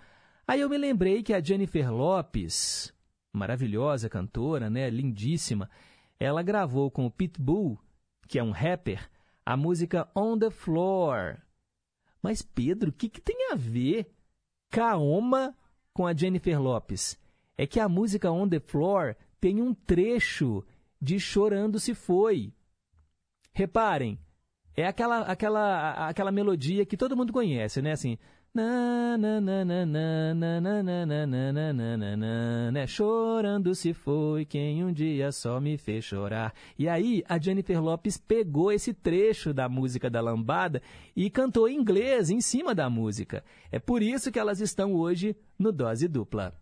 [0.46, 2.92] Aí eu me lembrei que a Jennifer Lopes,
[3.32, 5.70] maravilhosa cantora, né, lindíssima,
[6.18, 7.78] ela gravou com o Pitbull,
[8.26, 9.08] que é um rapper,
[9.44, 11.38] a música On the Floor.
[12.22, 14.10] Mas Pedro, o que, que tem a ver
[14.70, 15.56] Kaoma
[15.92, 17.18] com a Jennifer Lopes?
[17.56, 20.64] É que a música On the Floor tem um trecho
[21.00, 22.52] de Chorando Se Foi.
[23.52, 24.18] Reparem,
[24.78, 27.90] é aquela, aquela, aquela melodia que todo mundo conhece, né?
[27.90, 28.16] Assim,
[32.70, 32.86] né?
[32.86, 36.54] Chorando se foi quem um dia só me fez chorar.
[36.78, 40.80] E aí a Jennifer Lopes pegou esse trecho da música da lambada
[41.16, 43.42] e cantou em inglês em cima da música.
[43.72, 46.54] É por isso que elas estão hoje no Dose Dupla.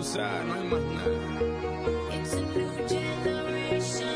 [0.00, 0.06] no.
[2.10, 4.06] It's a new generation.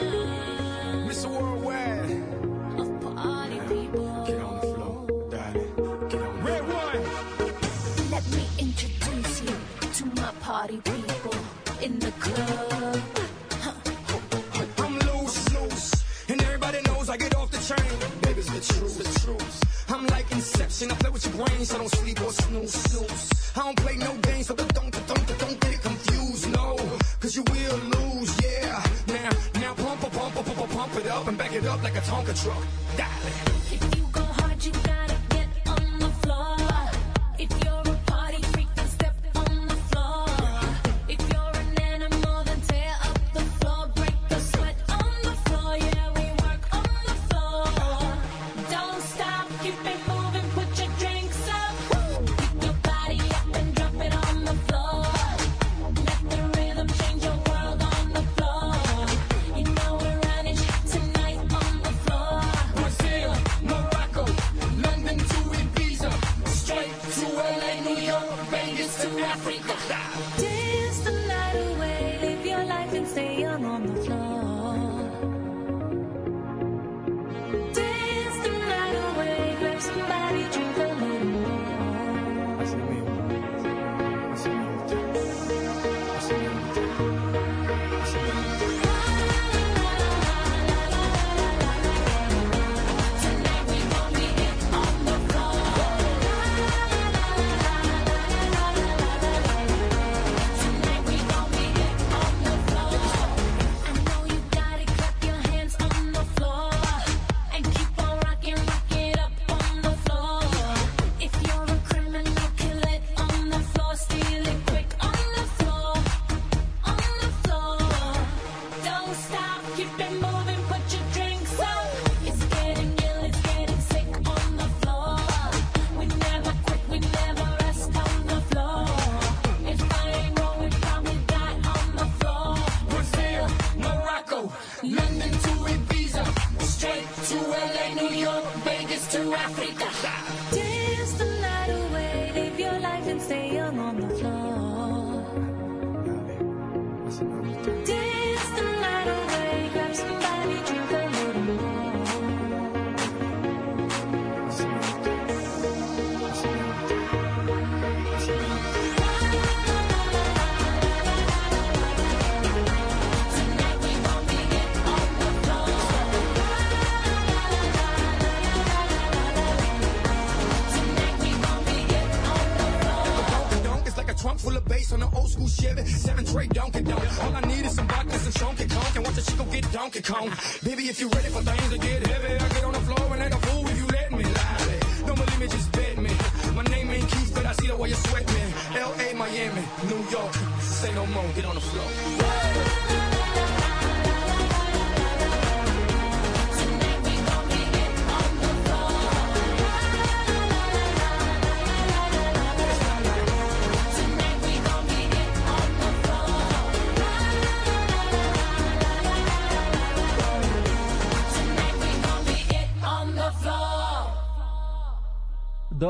[1.06, 1.28] Mr.
[1.28, 2.81] Worldwide.
[2.81, 4.24] Of party people.
[4.27, 5.61] Get on the floor, daddy.
[6.09, 8.11] Get on the Red one.
[8.11, 9.56] Let me introduce you
[9.93, 11.35] to my party people
[11.82, 13.01] in the club.
[14.78, 18.39] I'm loose, loose, and everybody knows I get off the train.
[18.39, 19.90] it's the truth, the truth.
[19.90, 20.90] I'm like Inception.
[20.90, 21.74] I play with your brains.
[21.74, 23.52] I don't sleep or snooze, snooze.
[23.56, 24.73] I don't play no games, the
[31.66, 32.65] up like a Tonka truck.
[32.97, 33.14] Die.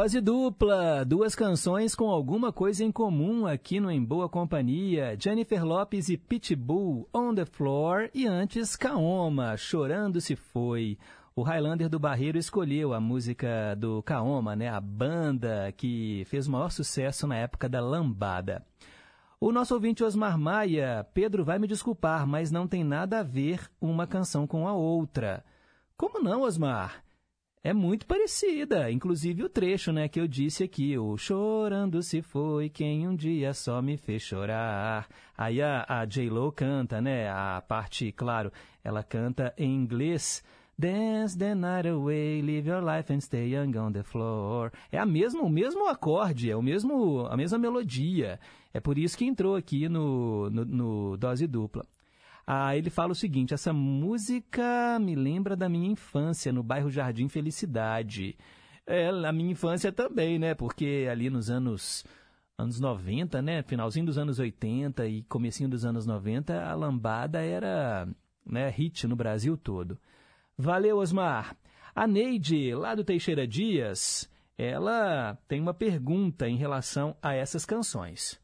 [0.04, 5.16] Dose dupla, duas canções com alguma coisa em comum aqui no Em Boa Companhia.
[5.18, 10.98] Jennifer Lopes e Pitbull, On the Floor, e antes Kaoma, Chorando Se Foi.
[11.34, 16.50] O Highlander do Barreiro escolheu a música do Kaoma, né, a banda que fez o
[16.50, 18.62] maior sucesso na época da lambada.
[19.40, 23.70] O nosso ouvinte Osmar Maia, Pedro vai me desculpar, mas não tem nada a ver
[23.80, 25.42] uma canção com a outra.
[25.96, 27.03] Como não, Osmar?
[27.66, 32.68] É muito parecida, inclusive o trecho, né, que eu disse aqui, o chorando se foi
[32.68, 35.08] quem um dia só me fez chorar.
[35.34, 38.52] Aí a, a J-Lo canta, né, a parte, claro,
[38.84, 40.44] ela canta em inglês,
[40.76, 44.70] Dance the night away, live your life and stay young on the floor.
[44.92, 48.40] É a mesma, o mesmo acorde, é o mesmo, a mesma melodia.
[48.74, 51.86] É por isso que entrou aqui no, no, no dose dupla.
[52.46, 57.28] Ah, ele fala o seguinte: essa música me lembra da minha infância no bairro Jardim
[57.28, 58.36] Felicidade.
[58.86, 60.54] É, a minha infância também, né?
[60.54, 62.04] Porque ali nos anos
[62.56, 63.62] anos 90, né?
[63.62, 68.08] Finalzinho dos anos 80 e comecinho dos anos 90, a lambada era,
[68.46, 69.98] né, hit no Brasil todo.
[70.56, 71.56] Valeu, Osmar.
[71.94, 78.40] A Neide, lá do Teixeira Dias, ela tem uma pergunta em relação a essas canções.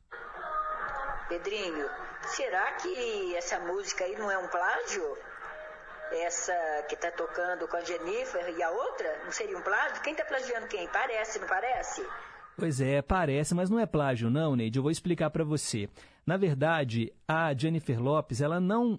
[1.28, 1.86] Pedrinho,
[2.28, 5.16] será que essa música aí não é um plágio?
[6.12, 6.52] Essa
[6.88, 9.24] que tá tocando com a Jennifer e a outra?
[9.24, 10.02] Não seria um plágio?
[10.02, 10.88] Quem tá plagiando quem?
[10.88, 12.04] Parece, não parece?
[12.56, 14.78] Pois é, parece, mas não é plágio não, Neide.
[14.78, 15.88] Eu vou explicar para você.
[16.26, 18.98] Na verdade, a Jennifer Lopes, ela não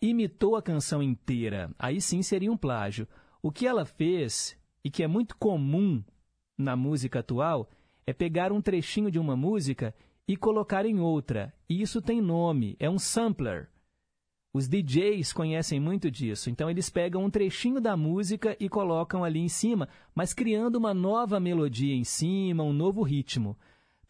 [0.00, 1.70] imitou a canção inteira.
[1.78, 3.06] Aí sim seria um plágio.
[3.42, 6.02] O que ela fez, e que é muito comum
[6.56, 7.68] na música atual,
[8.06, 9.94] é pegar um trechinho de uma música
[10.26, 11.52] e colocar em outra.
[11.68, 13.68] E isso tem nome, é um sampler.
[14.54, 19.40] Os DJs conhecem muito disso, então eles pegam um trechinho da música e colocam ali
[19.40, 23.56] em cima, mas criando uma nova melodia em cima, um novo ritmo.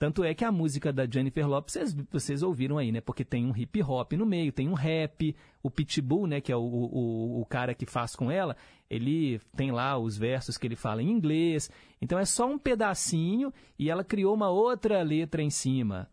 [0.02, 3.00] Tanto é que a música da Jennifer Lopez, vocês, vocês ouviram aí, né?
[3.00, 6.40] Porque tem um hip hop no meio, tem um rap, o Pitbull, né?
[6.40, 8.56] Que é o, o, o cara que faz com ela,
[8.90, 11.70] ele tem lá os versos que ele fala em inglês.
[12.00, 16.10] Então é só um pedacinho e ela criou uma outra letra em cima.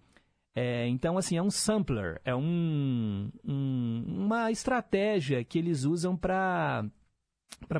[0.53, 6.91] É, então, assim, é um sampler, é um, um, uma estratégia que eles usam para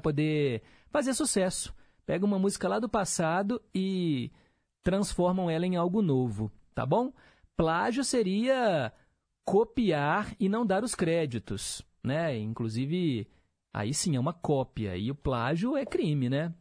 [0.01, 1.71] poder fazer sucesso.
[2.03, 4.31] Pega uma música lá do passado e
[4.83, 7.11] transformam ela em algo novo, tá bom?
[7.55, 8.91] Plágio seria
[9.45, 12.37] copiar e não dar os créditos, né?
[12.37, 13.27] Inclusive,
[13.73, 16.53] aí sim é uma cópia e o plágio é crime, né?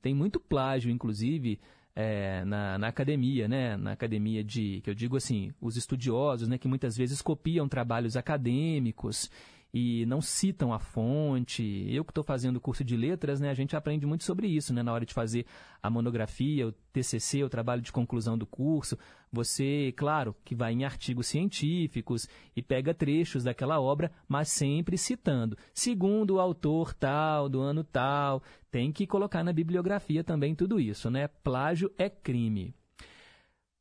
[0.00, 1.60] Tem muito plágio, inclusive,
[1.94, 3.76] é, na, na academia, né?
[3.76, 6.58] Na academia de, que eu digo assim, os estudiosos, né?
[6.58, 9.30] Que muitas vezes copiam trabalhos acadêmicos
[9.72, 11.86] e não citam a fonte.
[11.88, 14.82] Eu que estou fazendo curso de letras, né, a gente aprende muito sobre isso, né,
[14.82, 15.46] na hora de fazer
[15.82, 18.98] a monografia, o TCC, o trabalho de conclusão do curso.
[19.32, 25.56] Você, claro, que vai em artigos científicos e pega trechos daquela obra, mas sempre citando.
[25.72, 31.10] Segundo o autor tal, do ano tal, tem que colocar na bibliografia também tudo isso,
[31.10, 31.28] né?
[31.28, 32.74] Plágio é crime.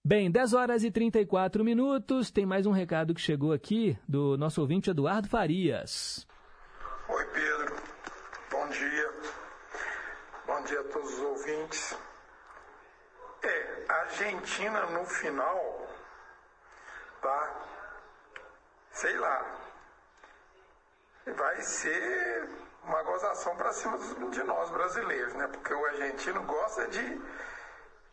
[0.04, 2.32] Bem, 10 horas e 34 minutos.
[2.32, 6.26] Tem mais um recado que chegou aqui do nosso ouvinte Eduardo Farias.
[7.08, 7.76] Oi, Pedro.
[8.50, 9.14] Bom dia.
[10.48, 11.96] Bom dia a todos os ouvintes.
[13.44, 15.88] É, a Argentina no final,
[17.22, 17.62] tá?
[18.90, 19.56] Sei lá.
[21.28, 22.50] Vai ser
[22.86, 24.00] uma gozação para cima
[24.32, 25.46] de nós brasileiros, né?
[25.46, 27.22] Porque o argentino gosta de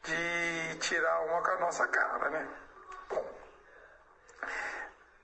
[0.04, 2.48] de tirar uma com a nossa cara, né?
[3.08, 3.38] Bom,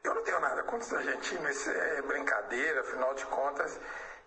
[0.04, 3.80] eu não tenho nada contra os argentinos, isso é brincadeira, afinal de contas,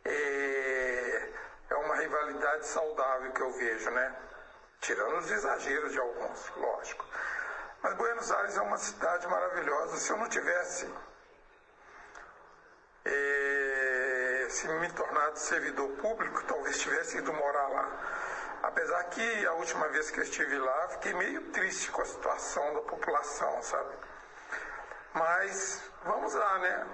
[0.06, 1.30] é,
[1.70, 4.16] é uma rivalidade saudável que eu vejo, né?
[4.82, 7.06] Tirando os exageros de alguns, lógico.
[7.82, 9.98] Mas Buenos Aires é uma cidade maravilhosa.
[9.98, 10.92] Se eu não tivesse
[13.06, 18.27] é, se me tornado servidor público, talvez tivesse ido morar lá.
[18.64, 22.74] Apesar que a última vez que eu estive lá, fiquei meio triste com a situação
[22.74, 23.96] da população, sabe?
[25.14, 26.86] Mas vamos lá, né?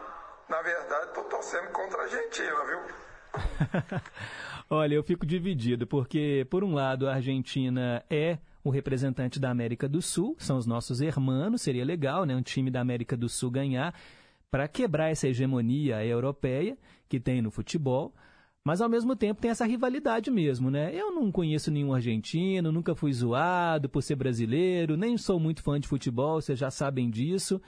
[0.50, 2.80] Na verdade, estou torcendo contra a Argentina, viu?
[4.70, 9.90] Olha, eu fico dividido, porque, por um lado, a Argentina é o representante da América
[9.90, 12.36] do Sul, são os nossos hermanos, seria legal, né?
[12.36, 13.94] Um time da América do Sul ganhar
[14.50, 16.78] para quebrar essa hegemonia europeia
[17.10, 18.14] que tem no futebol.
[18.66, 20.96] Mas ao mesmo tempo tem essa rivalidade mesmo, né?
[20.96, 25.78] Eu não conheço nenhum argentino, nunca fui zoado por ser brasileiro, nem sou muito fã
[25.78, 27.62] de futebol, vocês já sabem disso.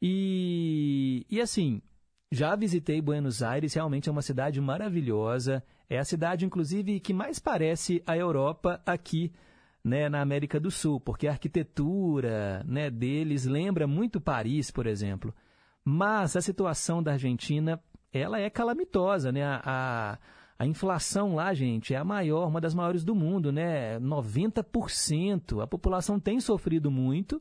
[0.00, 1.82] E, e assim,
[2.30, 5.62] já visitei Buenos Aires, realmente é uma cidade maravilhosa.
[5.88, 9.30] É a cidade, inclusive, que mais parece a Europa aqui,
[9.84, 15.34] né, na América do Sul, porque a arquitetura né, deles lembra muito Paris, por exemplo.
[15.84, 17.78] Mas a situação da Argentina
[18.12, 19.42] ela é calamitosa, né?
[19.42, 20.18] A, a,
[20.58, 23.98] a, inflação lá, gente, é a maior, uma das maiores do mundo, né?
[24.00, 25.62] 90%.
[25.62, 27.40] A população tem sofrido muito.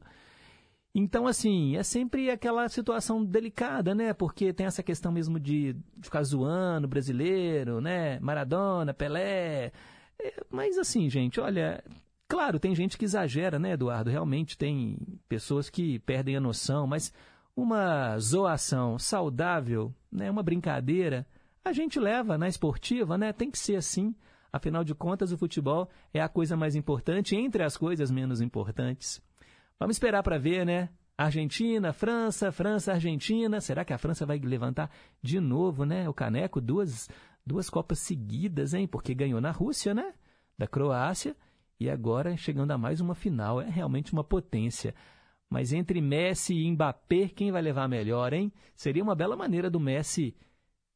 [0.93, 4.13] Então, assim, é sempre aquela situação delicada, né?
[4.13, 8.19] Porque tem essa questão mesmo de ficar zoando brasileiro, né?
[8.19, 9.71] Maradona, Pelé.
[10.19, 11.83] É, mas, assim, gente, olha,
[12.27, 14.09] claro, tem gente que exagera, né, Eduardo?
[14.09, 14.97] Realmente tem
[15.29, 17.13] pessoas que perdem a noção, mas
[17.55, 21.25] uma zoação saudável, né, uma brincadeira,
[21.63, 23.31] a gente leva na esportiva, né?
[23.31, 24.15] Tem que ser assim.
[24.51, 29.21] Afinal de contas, o futebol é a coisa mais importante entre as coisas menos importantes.
[29.79, 30.89] Vamos esperar para ver, né?
[31.17, 33.61] Argentina, França, França, Argentina.
[33.61, 34.89] Será que a França vai levantar
[35.21, 36.09] de novo, né?
[36.09, 37.07] O caneco, duas,
[37.45, 38.87] duas Copas seguidas, hein?
[38.87, 40.13] Porque ganhou na Rússia, né?
[40.57, 41.35] Da Croácia.
[41.79, 43.61] E agora chegando a mais uma final.
[43.61, 44.95] É realmente uma potência.
[45.51, 48.53] Mas entre Messi e Mbappé, quem vai levar melhor, hein?
[48.73, 50.33] Seria uma bela maneira do Messi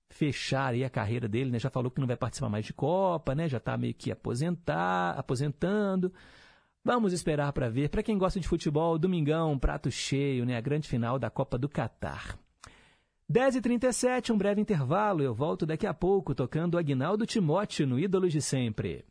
[0.09, 1.59] fechar aí a carreira dele, né?
[1.59, 3.49] Já falou que não vai participar mais de Copa, né?
[3.49, 6.09] Já está meio que aposentar, aposentando.
[6.85, 7.89] Vamos esperar para ver.
[7.89, 10.55] Para quem gosta de futebol, domingão, prato cheio, né?
[10.55, 12.39] A grande final da Copa do Catar.
[13.29, 15.21] 10h37, um breve intervalo.
[15.21, 19.03] Eu volto daqui a pouco tocando Agnaldo Timóteo no Ídolos de Sempre.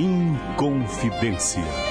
[0.00, 1.89] Inconfidência.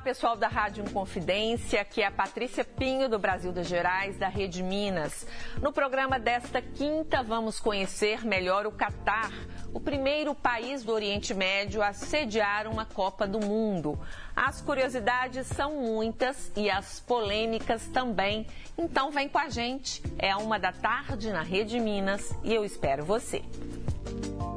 [0.00, 4.28] Olá, pessoal da Rádio Inconfidência, aqui é a Patrícia Pinho, do Brasil das Gerais, da
[4.28, 5.26] Rede Minas.
[5.60, 9.30] No programa desta quinta, vamos conhecer melhor o Catar,
[9.74, 14.00] o primeiro país do Oriente Médio a sediar uma Copa do Mundo.
[14.34, 18.46] As curiosidades são muitas e as polêmicas também.
[18.78, 20.02] Então vem com a gente.
[20.18, 23.42] É uma da tarde na Rede Minas e eu espero você.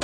[0.00, 0.03] É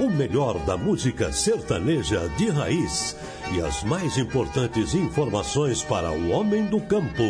[0.00, 3.16] O melhor da música sertaneja de raiz
[3.52, 7.22] e as mais importantes informações para o homem do campo.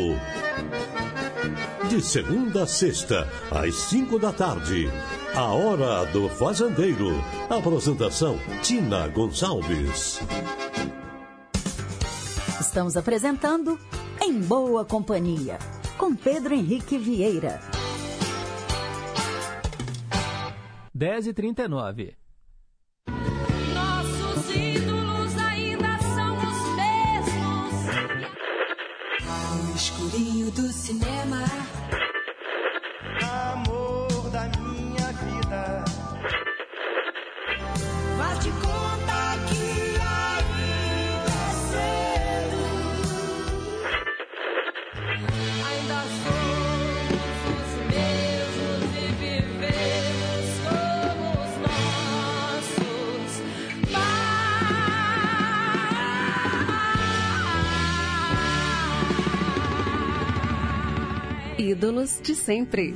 [1.89, 4.89] De segunda a sexta, às cinco da tarde.
[5.35, 7.11] A Hora do Fazendeiro.
[7.51, 10.21] Apresentação: Tina Gonçalves.
[12.61, 13.79] Estamos apresentando
[14.23, 15.59] Em Boa Companhia,
[15.99, 17.61] com Pedro Henrique Vieira.
[20.95, 22.22] 10 e 39
[30.55, 31.72] do cinema.
[61.83, 62.95] Ídolos de sempre.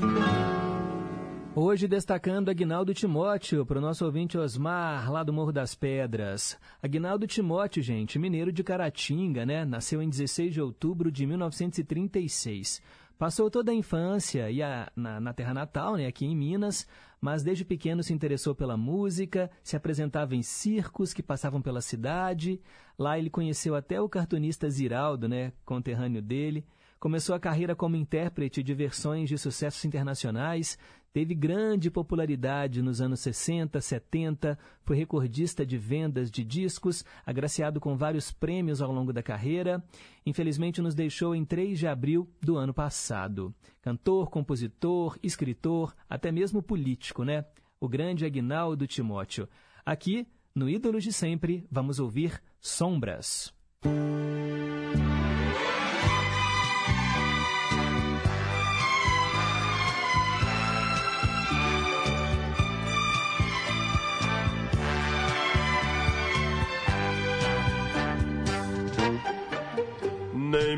[1.56, 6.56] Hoje destacando Aguinaldo Timóteo, para o nosso ouvinte Osmar, lá do Morro das Pedras.
[6.80, 9.64] Aguinaldo Timóteo, gente, mineiro de Caratinga, né?
[9.64, 12.80] Nasceu em 16 de outubro de 1936.
[13.18, 16.86] Passou toda a infância e a, na, na terra natal, né, aqui em Minas,
[17.20, 22.60] mas desde pequeno se interessou pela música, se apresentava em circos que passavam pela cidade.
[22.96, 26.64] Lá ele conheceu até o cartunista Ziraldo, né, conterrâneo dele.
[26.98, 30.78] Começou a carreira como intérprete de versões de sucessos internacionais,
[31.12, 37.96] teve grande popularidade nos anos 60, 70, foi recordista de vendas de discos, agraciado com
[37.96, 39.82] vários prêmios ao longo da carreira.
[40.24, 43.54] Infelizmente nos deixou em 3 de abril do ano passado.
[43.80, 47.44] Cantor, compositor, escritor, até mesmo político, né?
[47.78, 49.48] O grande Aguinaldo Timóteo.
[49.84, 53.54] Aqui, no Ídolos de Sempre, vamos ouvir Sombras.
[53.84, 55.05] Nem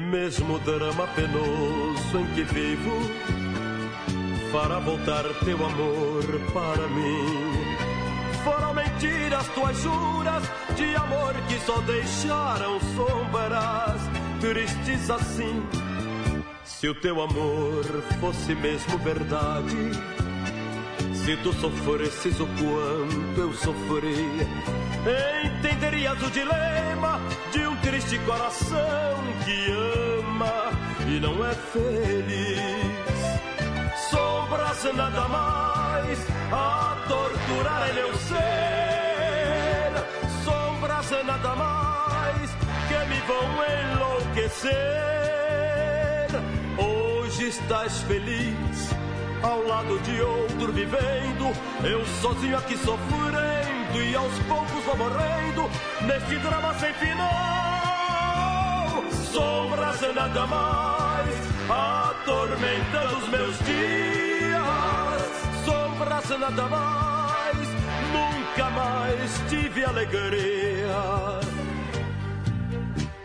[0.09, 2.99] mesmo drama penoso em que vivo
[4.51, 7.77] fará voltar teu amor para mim.
[8.43, 10.43] Foram mentiras tuas juras
[10.75, 14.01] de amor que só deixaram sombras
[14.41, 15.63] tristes assim.
[16.65, 17.85] Se o teu amor
[18.21, 19.91] fosse mesmo verdade,
[21.29, 24.49] se tu sofresses o quanto eu sofri,
[25.45, 27.21] entenderias o dilema
[27.53, 28.79] de um triste coração
[29.45, 29.71] que
[30.31, 30.73] ama
[31.07, 32.59] e não é feliz.
[34.09, 36.19] Sombras nada mais
[36.51, 39.93] a torturar meu ser.
[40.47, 42.51] Sombras nada mais
[42.89, 43.51] que me vão
[43.93, 44.73] enlouquecer.
[46.79, 48.98] Hoje estás feliz
[49.43, 51.53] ao lado de outro vivendo,
[51.85, 55.71] eu sozinho aqui sofrendo e aos poucos vou morrendo
[56.07, 57.29] neste drama sem final.
[59.33, 64.65] Sombras nada mais atormentando os meus dias.
[65.65, 67.69] Sombras nada mais,
[68.13, 71.39] nunca mais tive alegria.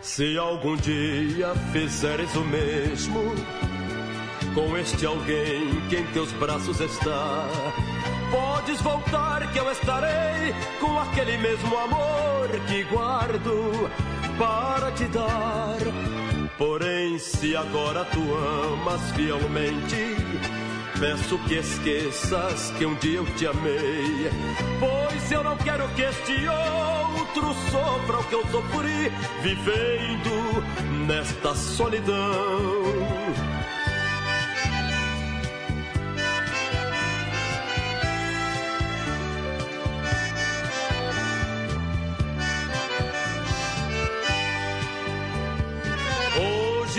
[0.00, 3.34] Se algum dia fizeres o mesmo
[4.54, 7.48] com este alguém que em teus braços está,
[8.30, 13.90] podes voltar que eu estarei com aquele mesmo amor que guardo
[14.38, 15.78] para te dar.
[16.56, 20.16] Porém, se agora tu amas fielmente,
[21.00, 24.30] peço que esqueças que um dia eu te amei.
[24.78, 29.12] Pois eu não quero que este outro sofra o que eu sofri,
[29.42, 30.64] vivendo
[31.06, 33.53] nesta solidão.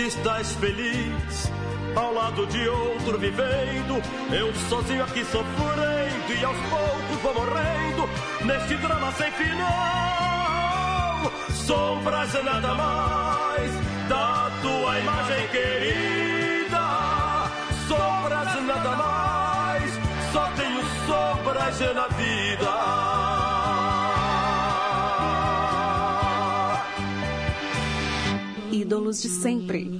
[0.06, 1.50] Estás feliz
[1.96, 4.00] ao lado de outro vivendo,
[4.30, 8.08] eu sozinho aqui sofrendo e aos poucos vou morrendo
[8.44, 11.32] neste drama sem final.
[11.50, 13.72] Sombras nada mais
[14.08, 17.50] da tua imagem querida.
[17.88, 19.92] Sombras nada mais,
[20.32, 23.45] só tenho sombras na vida.
[28.86, 29.90] Ídolos de sempre.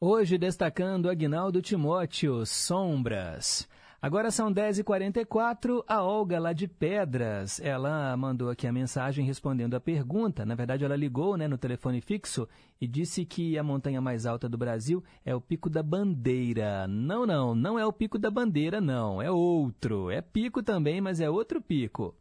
[0.00, 3.68] Hoje destacando Agnaldo Timóteo, Sombras.
[4.00, 9.80] Agora são 10h44, a Olga lá de Pedras, ela mandou aqui a mensagem respondendo a
[9.80, 10.46] pergunta.
[10.46, 12.48] Na verdade, ela ligou né, no telefone fixo
[12.80, 16.86] e disse que a montanha mais alta do Brasil é o Pico da Bandeira.
[16.86, 20.12] Não, não, não é o Pico da Bandeira, não, é outro.
[20.12, 22.14] É pico também, mas é outro pico.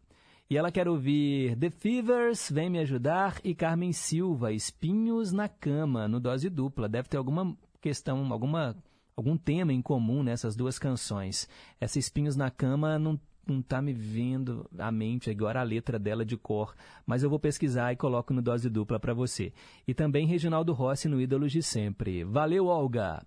[0.52, 6.10] E ela quer ouvir The Fevers, Vem Me Ajudar, e Carmen Silva, Espinhos na Cama,
[6.10, 6.90] no dose dupla.
[6.90, 8.76] Deve ter alguma questão, alguma,
[9.16, 11.48] algum tema em comum nessas duas canções.
[11.80, 13.18] Essa Espinhos na Cama não
[13.48, 16.76] não está me vindo à mente agora a letra dela de cor,
[17.06, 19.54] mas eu vou pesquisar e coloco no dose dupla para você.
[19.88, 22.26] E também Reginaldo Rossi no Ídolos de Sempre.
[22.26, 23.26] Valeu, Olga!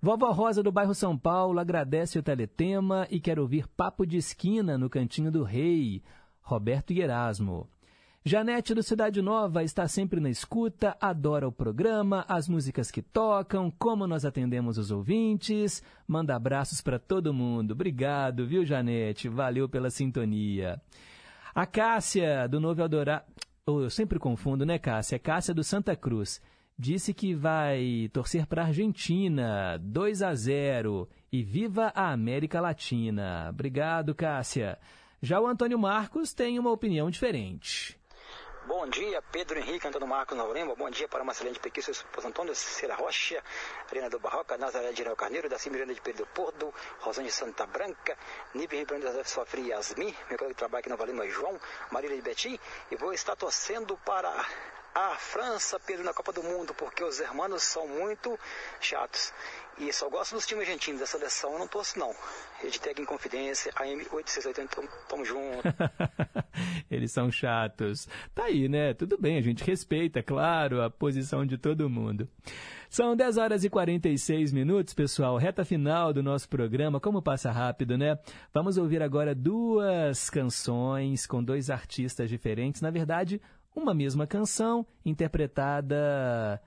[0.00, 4.76] Vovó Rosa do bairro São Paulo agradece o teletema e quer ouvir Papo de Esquina
[4.76, 6.02] no Cantinho do Rei.
[6.46, 7.68] Roberto e Erasmo.
[8.24, 13.68] Janete do Cidade Nova está sempre na escuta, adora o programa, as músicas que tocam,
[13.68, 15.82] como nós atendemos os ouvintes.
[16.06, 17.72] Manda abraços para todo mundo.
[17.72, 19.28] Obrigado, viu, Janete?
[19.28, 20.80] Valeu pela sintonia.
[21.52, 23.24] A Cássia do Novo Eldorado.
[23.66, 25.18] Oh, eu sempre confundo, né, Cássia?
[25.18, 26.40] Cássia do Santa Cruz.
[26.78, 33.48] Disse que vai torcer para a Argentina, 2 a 0 e viva a América Latina.
[33.50, 34.78] Obrigado, Cássia.
[35.26, 37.98] Já o Antônio Marcos tem uma opinião diferente.
[38.64, 40.76] Bom dia, Pedro Henrique, Antônio Marcos Naurema.
[40.76, 43.42] Bom dia para Marcelene Pequi, seu esposo Antônio Cera Rocha,
[43.90, 48.16] Arena do Barroca, Nazaré de Irão Carneiro, da Miranda de Pedro Porto, Rosane Santa Branca,
[48.54, 51.58] Nível Ribeirão da Sofri Yasmin, meu colega que trabalha aqui na Valima João,
[51.90, 52.56] Marília de Betim,
[52.92, 54.30] e vou estar torcendo para
[54.96, 58.38] a França, Pedro, na Copa do Mundo, porque os hermanos são muito
[58.80, 59.30] chatos.
[59.76, 62.14] E só gosto dos times argentinos, da seleção eu não torço não.
[62.64, 65.62] Edtec em Confidência, AM8680, tamo, tamo junto.
[66.90, 68.08] Eles são chatos.
[68.34, 68.94] Tá aí, né?
[68.94, 72.26] Tudo bem, a gente respeita, claro, a posição de todo mundo.
[72.88, 75.36] São 10 horas e 46 minutos, pessoal.
[75.36, 76.98] Reta final do nosso programa.
[76.98, 78.18] Como passa rápido, né?
[78.54, 82.80] Vamos ouvir agora duas canções com dois artistas diferentes.
[82.80, 83.42] Na verdade,
[83.76, 86.60] uma mesma canção interpretada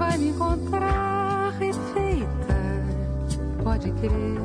[0.00, 2.56] vai me encontrar refeita,
[3.62, 4.40] pode crer.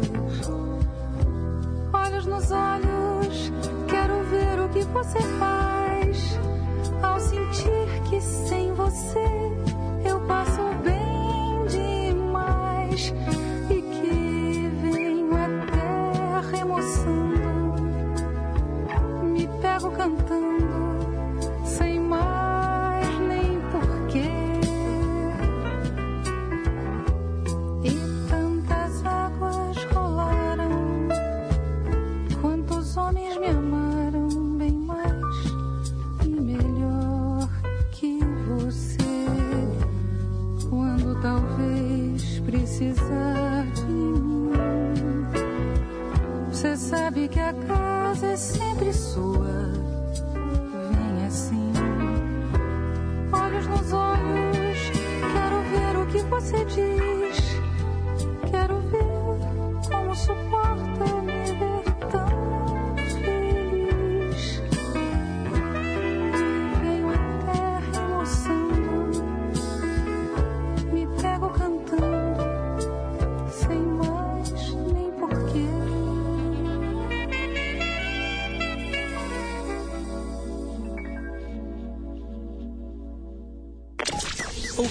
[1.94, 3.54] Olhos nos olhos,
[3.88, 6.38] quero ver o que você faz.
[7.02, 9.26] Ao sentir que sem você
[10.04, 13.14] eu passo bem demais.
[13.70, 17.82] E que venho até remoçando,
[19.24, 20.45] me pego cantando
[47.46, 49.72] a casa é sempre sua.
[50.90, 51.72] Vem assim,
[53.32, 54.92] olhos nos olhos,
[55.22, 57.15] quero ver o que você diz.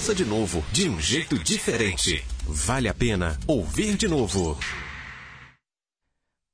[0.05, 2.23] Ouça de novo, de um jeito diferente.
[2.47, 4.55] Vale a pena ouvir de novo.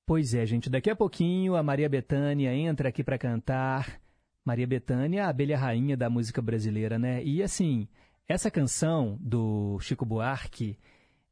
[0.06, 4.00] Pois é, gente, daqui a pouquinho a Maria Bethânia entra aqui para cantar.
[4.44, 7.24] Maria Bethânia, a abelha rainha da música brasileira, né?
[7.24, 7.88] E assim,
[8.28, 10.78] essa canção do Chico Buarque,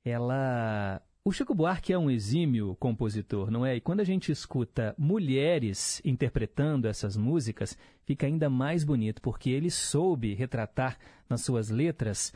[0.05, 1.01] ela.
[1.29, 3.77] O Chico Buarque é um exímio compositor, não é?
[3.77, 7.77] E quando a gente escuta mulheres interpretando essas músicas,
[8.07, 10.97] fica ainda mais bonito, porque ele soube retratar
[11.29, 12.33] nas suas letras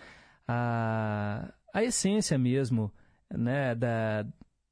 [0.47, 2.93] a, a essência mesmo
[3.32, 4.27] né, da,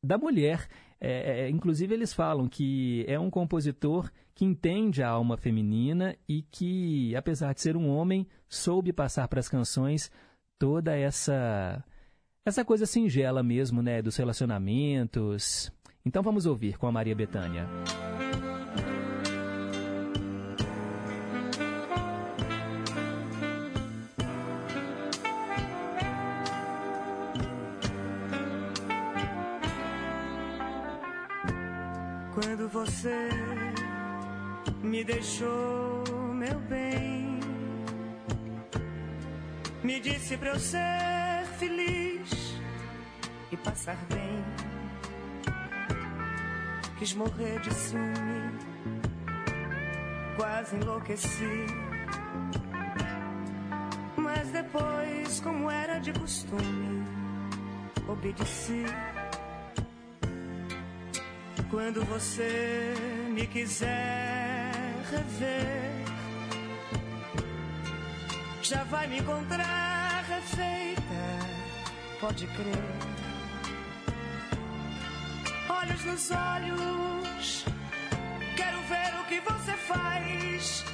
[0.05, 0.69] da mulher.
[1.01, 6.43] É, é, inclusive, eles falam que é um compositor que entende a alma feminina e
[6.43, 10.13] que, apesar de ser um homem, soube passar para as canções
[10.59, 11.83] toda essa
[12.51, 15.73] essa coisa singela mesmo, né, dos relacionamentos.
[16.05, 17.67] Então vamos ouvir com a Maria Bethânia.
[32.35, 33.29] Quando você
[34.83, 36.03] me deixou,
[36.35, 37.39] meu bem,
[39.85, 41.30] me disse pra eu ser
[41.61, 42.31] feliz
[43.53, 44.43] e passar bem.
[46.99, 48.59] Quis morrer de ciúme,
[50.37, 51.67] quase enlouqueci.
[54.17, 57.05] Mas depois, como era de costume,
[58.09, 58.85] obedeci.
[61.71, 62.95] Quando você
[63.35, 64.73] me quiser
[65.11, 66.05] rever,
[68.63, 70.90] já vai me encontrar refeita,
[72.21, 72.85] pode crer.
[75.69, 77.65] Olhos nos olhos,
[78.57, 80.85] quero ver o que você faz.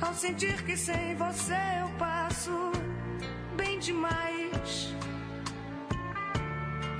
[0.00, 2.70] Ao sentir que sem você eu passo
[3.56, 4.94] bem demais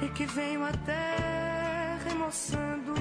[0.02, 2.94] e que venho até remoçando,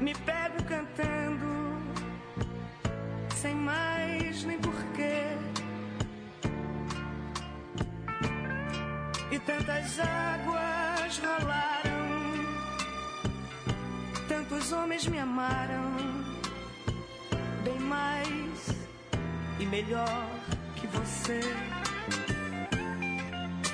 [0.00, 1.46] me pego cantando,
[3.36, 4.77] sem mais nem porquê.
[9.48, 12.08] Tantas águas rolaram,
[14.28, 15.94] tantos homens me amaram,
[17.64, 18.68] bem mais
[19.58, 20.28] e melhor
[20.76, 21.40] que você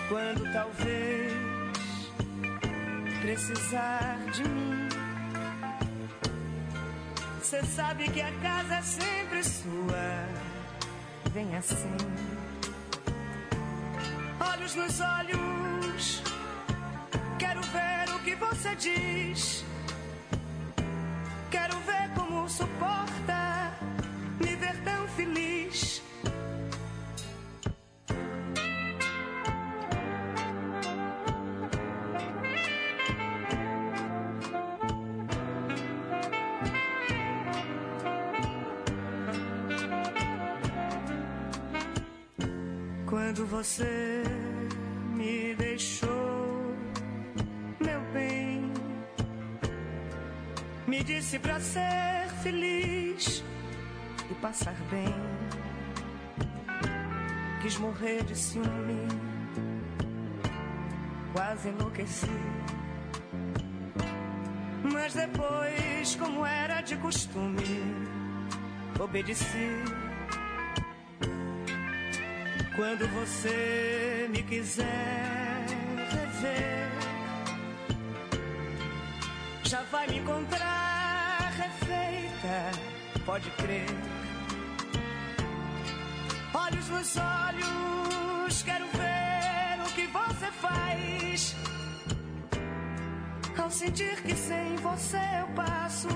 [0.08, 1.32] quando talvez
[3.20, 4.88] precisar de mim.
[7.42, 10.28] Cê sabe que a casa é sempre sua.
[11.32, 11.96] Vem assim,
[14.52, 16.22] olhos nos olhos.
[17.38, 19.64] Quero ver o que você diz.
[21.50, 23.72] Quero ver como suporta
[24.40, 26.02] me ver tão feliz.
[43.34, 44.23] quando você
[50.94, 53.42] me disse pra ser feliz
[54.30, 55.12] e passar bem.
[57.60, 59.08] Quis morrer de ciúme,
[61.32, 62.38] quase enlouqueci.
[64.92, 67.80] Mas depois, como era de costume,
[69.00, 69.82] obedeci.
[72.76, 75.66] Quando você me quiser
[76.12, 76.88] rever,
[79.64, 80.83] já vai me encontrar
[83.24, 83.86] pode crer.
[86.52, 91.56] Olhos nos olhos, quero ver o que você faz.
[93.56, 96.08] Ao sentir que sem você eu passo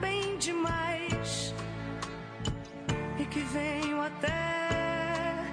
[0.00, 1.54] bem demais
[3.18, 5.44] e que venho até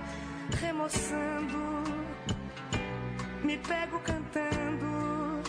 [0.61, 1.83] remoçando,
[3.43, 5.41] me pego cantando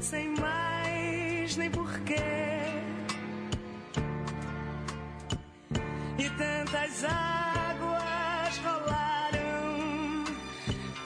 [0.00, 2.57] sem mais nem porquê.
[6.70, 10.24] Tantas águas rolaram,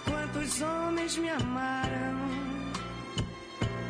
[0.04, 2.18] quantos homens me amaram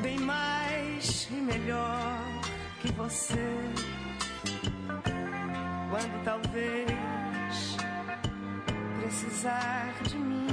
[0.03, 2.19] bem mais e melhor
[2.79, 3.59] que você.
[5.89, 6.93] Quando talvez
[9.01, 10.49] precisar de mim,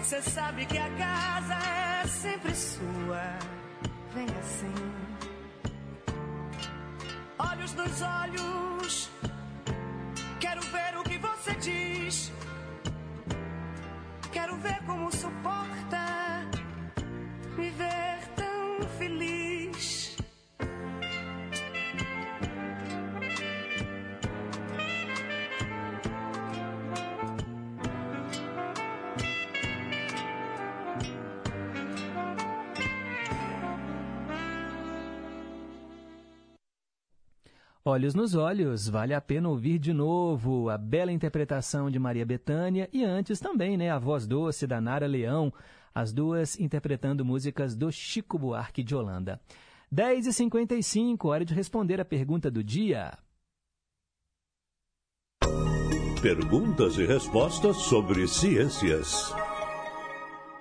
[0.00, 1.54] você sabe que a casa
[2.02, 3.38] é sempre sua.
[4.14, 5.09] Vem assim,
[7.48, 9.10] olhos nos olhos.
[10.38, 12.32] Quero ver o que você diz.
[14.32, 16.04] Quero ver como suporta
[17.56, 18.09] me ver
[37.82, 42.86] Olhos nos Olhos, vale a pena ouvir de novo a bela interpretação de Maria Bethânia
[42.92, 45.50] e antes também, né, a voz doce da Nara Leão,
[45.94, 49.40] as duas interpretando músicas do Chico Buarque de Holanda.
[49.90, 53.16] 10h55, hora de responder a pergunta do dia.
[56.20, 59.34] Perguntas e respostas sobre ciências.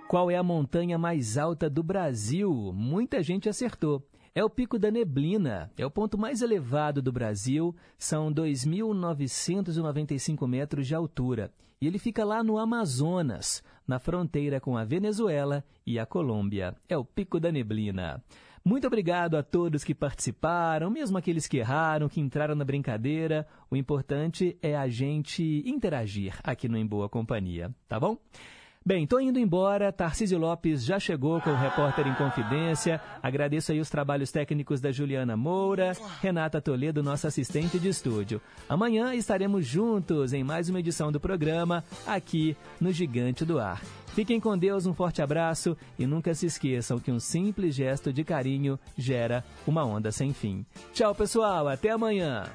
[0.08, 2.72] Qual é a montanha mais alta do Brasil?
[2.74, 4.08] Muita gente acertou.
[4.40, 10.88] É o Pico da Neblina, é o ponto mais elevado do Brasil, são 2.995 metros
[10.88, 11.52] de altura.
[11.82, 16.74] E ele fica lá no Amazonas, na fronteira com a Venezuela e a Colômbia.
[16.88, 18.24] É o Pico da Neblina.
[18.64, 23.46] Muito obrigado a todos que participaram, mesmo aqueles que erraram, que entraram na brincadeira.
[23.70, 28.18] O importante é a gente interagir aqui no Em Boa Companhia, tá bom?
[28.90, 29.94] Bem, tô indo embora.
[29.94, 33.00] Tarcísio Lopes já chegou com o repórter em confidência.
[33.22, 38.42] Agradeço aí os trabalhos técnicos da Juliana Moura, Renata Toledo, nossa assistente de estúdio.
[38.68, 43.80] Amanhã estaremos juntos em mais uma edição do programa aqui no Gigante do Ar.
[44.16, 48.24] Fiquem com Deus, um forte abraço e nunca se esqueçam que um simples gesto de
[48.24, 50.66] carinho gera uma onda sem fim.
[50.94, 52.50] Tchau, pessoal, até amanhã.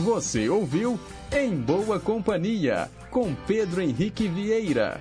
[0.00, 0.98] Você ouviu
[1.30, 4.98] Em Boa Companhia, com Pedro Henrique Vieira.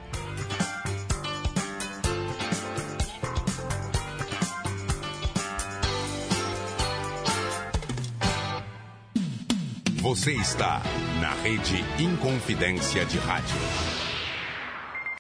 [10.01, 10.81] Você está
[11.21, 13.88] na rede Inconfidência de Rádio.